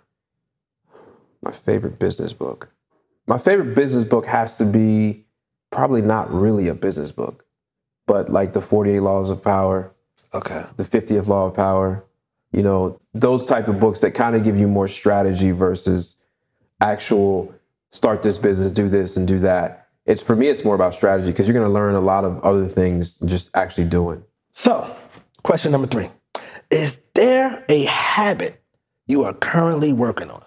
[1.41, 2.69] My favorite business book.
[3.25, 5.25] My favorite business book has to be
[5.71, 7.45] probably not really a business book,
[8.05, 9.91] but like the 48 Laws of Power,
[10.35, 10.65] Okay.
[10.77, 12.05] the 50th Law of Power,
[12.51, 16.15] you know, those type of books that kind of give you more strategy versus
[16.79, 17.53] actual
[17.93, 19.87] start this business, do this and do that.
[20.05, 22.41] It's for me, it's more about strategy because you're going to learn a lot of
[22.41, 24.23] other things just actually doing.
[24.51, 24.93] So,
[25.43, 26.09] question number three
[26.69, 28.61] Is there a habit
[29.07, 30.43] you are currently working on?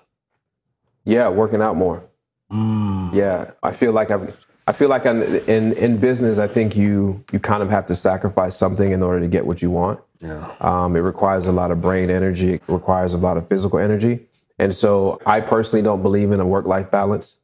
[1.05, 2.05] Yeah, working out more.
[2.51, 4.36] Yeah, I feel like I've.
[4.68, 7.94] I feel like I'm, in in business, I think you you kind of have to
[7.94, 10.01] sacrifice something in order to get what you want.
[10.20, 10.53] Yeah.
[10.61, 12.55] Um, it requires a lot of brain energy.
[12.55, 14.26] It requires a lot of physical energy.
[14.59, 17.36] And so I personally don't believe in a work life balance.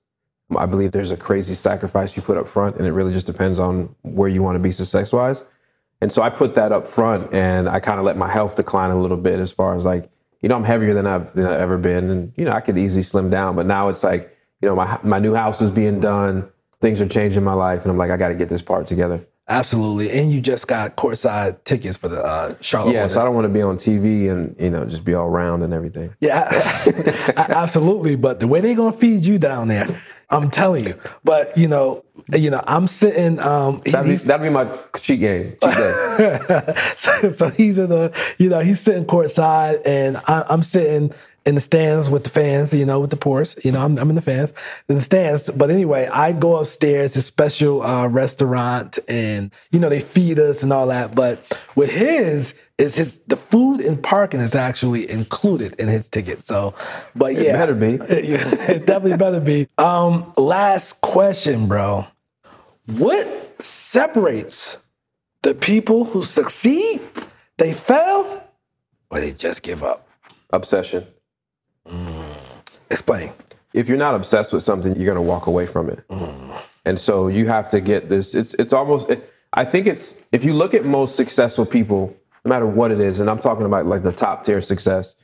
[0.56, 3.58] I believe there's a crazy sacrifice you put up front, and it really just depends
[3.58, 5.44] on where you want to be success wise.
[6.00, 8.90] And so I put that up front, and I kind of let my health decline
[8.90, 10.10] a little bit as far as like,
[10.40, 12.76] you know, I'm heavier than I've, than I've ever been, and you know, I could
[12.76, 13.56] easily slim down.
[13.56, 16.50] But now it's like, you know, my my new house is being done,
[16.80, 19.24] things are changing my life, and I'm like, I got to get this part together.
[19.52, 20.10] Absolutely.
[20.10, 23.44] And you just got courtside tickets for the uh, Charlotte Yeah, so I don't want
[23.44, 26.14] to be on TV and you know just be all round and everything.
[26.20, 26.48] Yeah,
[27.36, 28.16] absolutely.
[28.16, 30.98] But the way they're gonna feed you down there, I'm telling you.
[31.22, 32.02] But you know,
[32.32, 33.38] you know, I'm sitting.
[33.40, 36.74] Um, he- That'd be, that'd be my cheat game, cheat day.
[36.96, 41.12] so, so he's in the, you know, he's sitting courtside, and I, I'm sitting
[41.44, 43.56] in the stands with the fans, you know, with the Pours.
[43.64, 44.52] You know, I'm, I'm in the fans,
[44.88, 45.50] in the stands.
[45.50, 50.62] But anyway, I go upstairs to special uh, restaurant, and you know, they feed us
[50.62, 51.14] and all that.
[51.14, 56.44] But with his, is his the food and parking is actually included in his ticket.
[56.44, 56.74] So,
[57.14, 57.98] but yeah, better be.
[58.08, 59.68] It definitely better be.
[59.78, 62.06] Um, last question, bro.
[62.86, 64.78] What separates
[65.42, 67.00] the people who succeed,
[67.56, 68.42] they fail,
[69.10, 70.08] or they just give up?
[70.50, 71.06] Obsession.
[71.86, 72.24] Mm.
[72.90, 73.32] Explain.
[73.72, 76.06] If you're not obsessed with something, you're gonna walk away from it.
[76.08, 76.60] Mm.
[76.84, 78.34] And so you have to get this.
[78.34, 79.10] It's it's almost.
[79.10, 82.14] It, I think it's if you look at most successful people,
[82.44, 85.14] no matter what it is, and I'm talking about like the top tier success,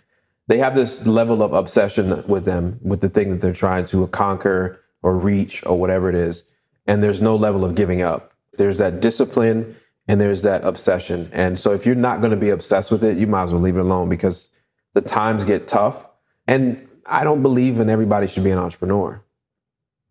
[0.46, 4.06] they have this level of obsession with them, with the thing that they're trying to
[4.08, 6.44] conquer or reach or whatever it is.
[6.88, 8.32] And there's no level of giving up.
[8.54, 9.76] There's that discipline
[10.08, 11.30] and there's that obsession.
[11.32, 13.60] And so if you're not going to be obsessed with it, you might as well
[13.60, 14.50] leave it alone because
[14.94, 16.08] the times get tough.
[16.48, 19.22] And I don't believe in everybody should be an entrepreneur.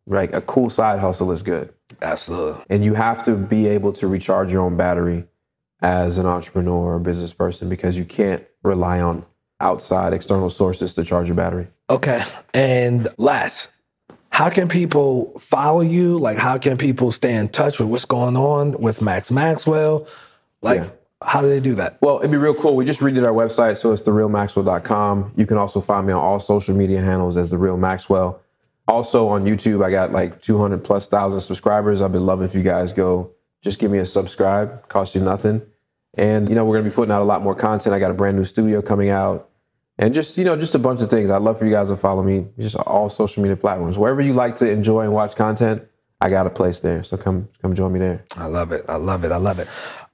[0.05, 0.33] Right?
[0.33, 1.73] A cool side hustle is good.
[2.01, 2.63] Absolutely.
[2.69, 5.25] And you have to be able to recharge your own battery
[5.81, 9.25] as an entrepreneur or business person because you can't rely on
[9.59, 11.67] outside external sources to charge your battery.
[11.89, 12.23] Okay.
[12.53, 13.69] And last,
[14.29, 16.19] how can people follow you?
[16.19, 20.07] Like, how can people stay in touch with what's going on with Max Maxwell?
[20.61, 20.89] Like, Yeah.
[21.23, 21.97] how do they do that?
[22.01, 22.75] Well, it'd be real cool.
[22.75, 25.31] We just redid our website, so it's therealmaxwell.com.
[25.35, 28.39] You can also find me on all social media handles as the real Maxwell.
[28.87, 32.01] Also on YouTube, I got like 200 plus thousand subscribers.
[32.01, 35.61] I'd be loving if you guys go just give me a subscribe, cost you nothing.
[36.13, 37.93] And you know, we're gonna be putting out a lot more content.
[37.93, 39.49] I got a brand new studio coming out,
[39.97, 41.29] and just you know, just a bunch of things.
[41.29, 44.33] I'd love for you guys to follow me, just all social media platforms, wherever you
[44.33, 45.83] like to enjoy and watch content.
[46.19, 48.23] I got a place there, so come come join me there.
[48.35, 48.83] I love it.
[48.89, 49.31] I love it.
[49.31, 49.67] I love it.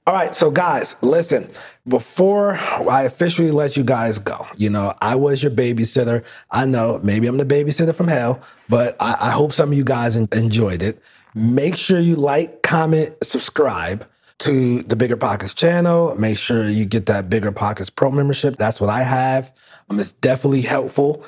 [0.06, 1.50] All right, so guys, listen.
[1.88, 6.24] Before I officially let you guys go, you know, I was your babysitter.
[6.50, 9.84] I know maybe I'm the babysitter from hell, but I, I hope some of you
[9.84, 11.00] guys en- enjoyed it.
[11.34, 14.06] Make sure you like, comment, subscribe
[14.40, 16.14] to the Bigger Pockets channel.
[16.16, 18.56] Make sure you get that Bigger Pockets Pro membership.
[18.56, 19.52] That's what I have.
[19.90, 21.24] Um, it's definitely helpful.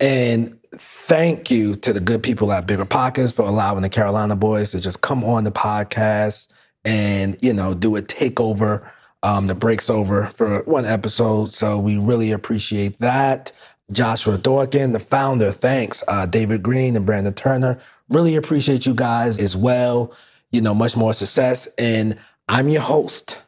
[0.00, 4.72] And thank you to the good people at Bigger Pockets for allowing the Carolina boys
[4.72, 6.48] to just come on the podcast
[6.84, 8.88] and, you know, do a takeover,
[9.22, 11.52] um, the breaks over for one episode.
[11.52, 13.52] So we really appreciate that.
[13.92, 16.02] Joshua Dorkin, the founder, thanks.
[16.08, 17.78] Uh, David Greene and Brandon Turner.
[18.08, 20.12] Really appreciate you guys as well.
[20.50, 21.66] You know, much more success.
[21.78, 23.38] And I'm your host.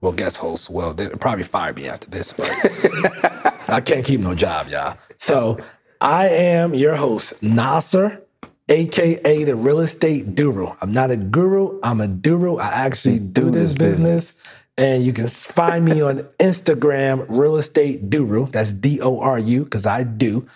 [0.00, 0.70] Well, guest host.
[0.70, 2.48] Well, they'll probably fire me after this, but
[3.68, 4.96] I can't keep no job, y'all.
[5.18, 5.58] So
[6.00, 8.22] I am your host, Nasser,
[8.68, 10.76] aka the real estate doru.
[10.80, 12.60] I'm not a guru, I'm a doru.
[12.60, 14.38] I actually do this business.
[14.78, 18.50] And you can find me on Instagram, real estate doru.
[18.52, 20.46] That's D O R U, because I do.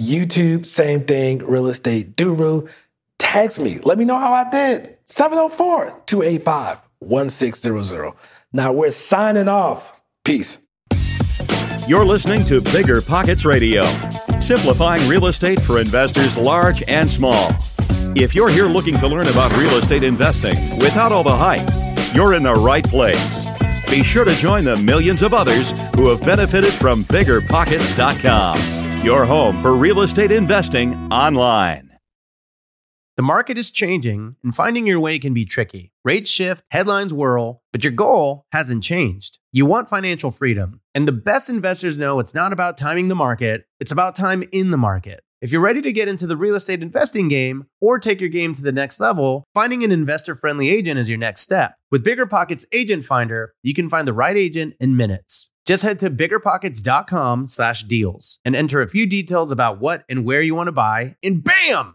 [0.00, 2.68] YouTube, same thing, real estate doru.
[3.18, 3.78] Text me.
[3.82, 4.96] Let me know how I did.
[5.04, 8.12] 704 285 1600.
[8.52, 9.92] Now we're signing off.
[10.24, 10.58] Peace.
[11.88, 13.82] You're listening to Bigger Pockets Radio,
[14.40, 17.52] simplifying real estate for investors large and small.
[18.16, 21.68] If you're here looking to learn about real estate investing without all the hype,
[22.12, 23.46] you're in the right place.
[23.88, 29.62] Be sure to join the millions of others who have benefited from biggerpockets.com, your home
[29.62, 31.92] for real estate investing online.
[33.16, 35.92] The market is changing, and finding your way can be tricky.
[36.04, 39.38] Rates shift, headlines whirl, but your goal hasn't changed.
[39.56, 43.64] You want financial freedom, and the best investors know it's not about timing the market,
[43.80, 45.20] it's about time in the market.
[45.40, 48.52] If you're ready to get into the real estate investing game or take your game
[48.52, 51.74] to the next level, finding an investor friendly agent is your next step.
[51.90, 55.48] With BiggerPockets Agent Finder, you can find the right agent in minutes.
[55.64, 60.42] Just head to biggerpockets.com slash deals and enter a few details about what and where
[60.42, 61.94] you want to buy, and bam!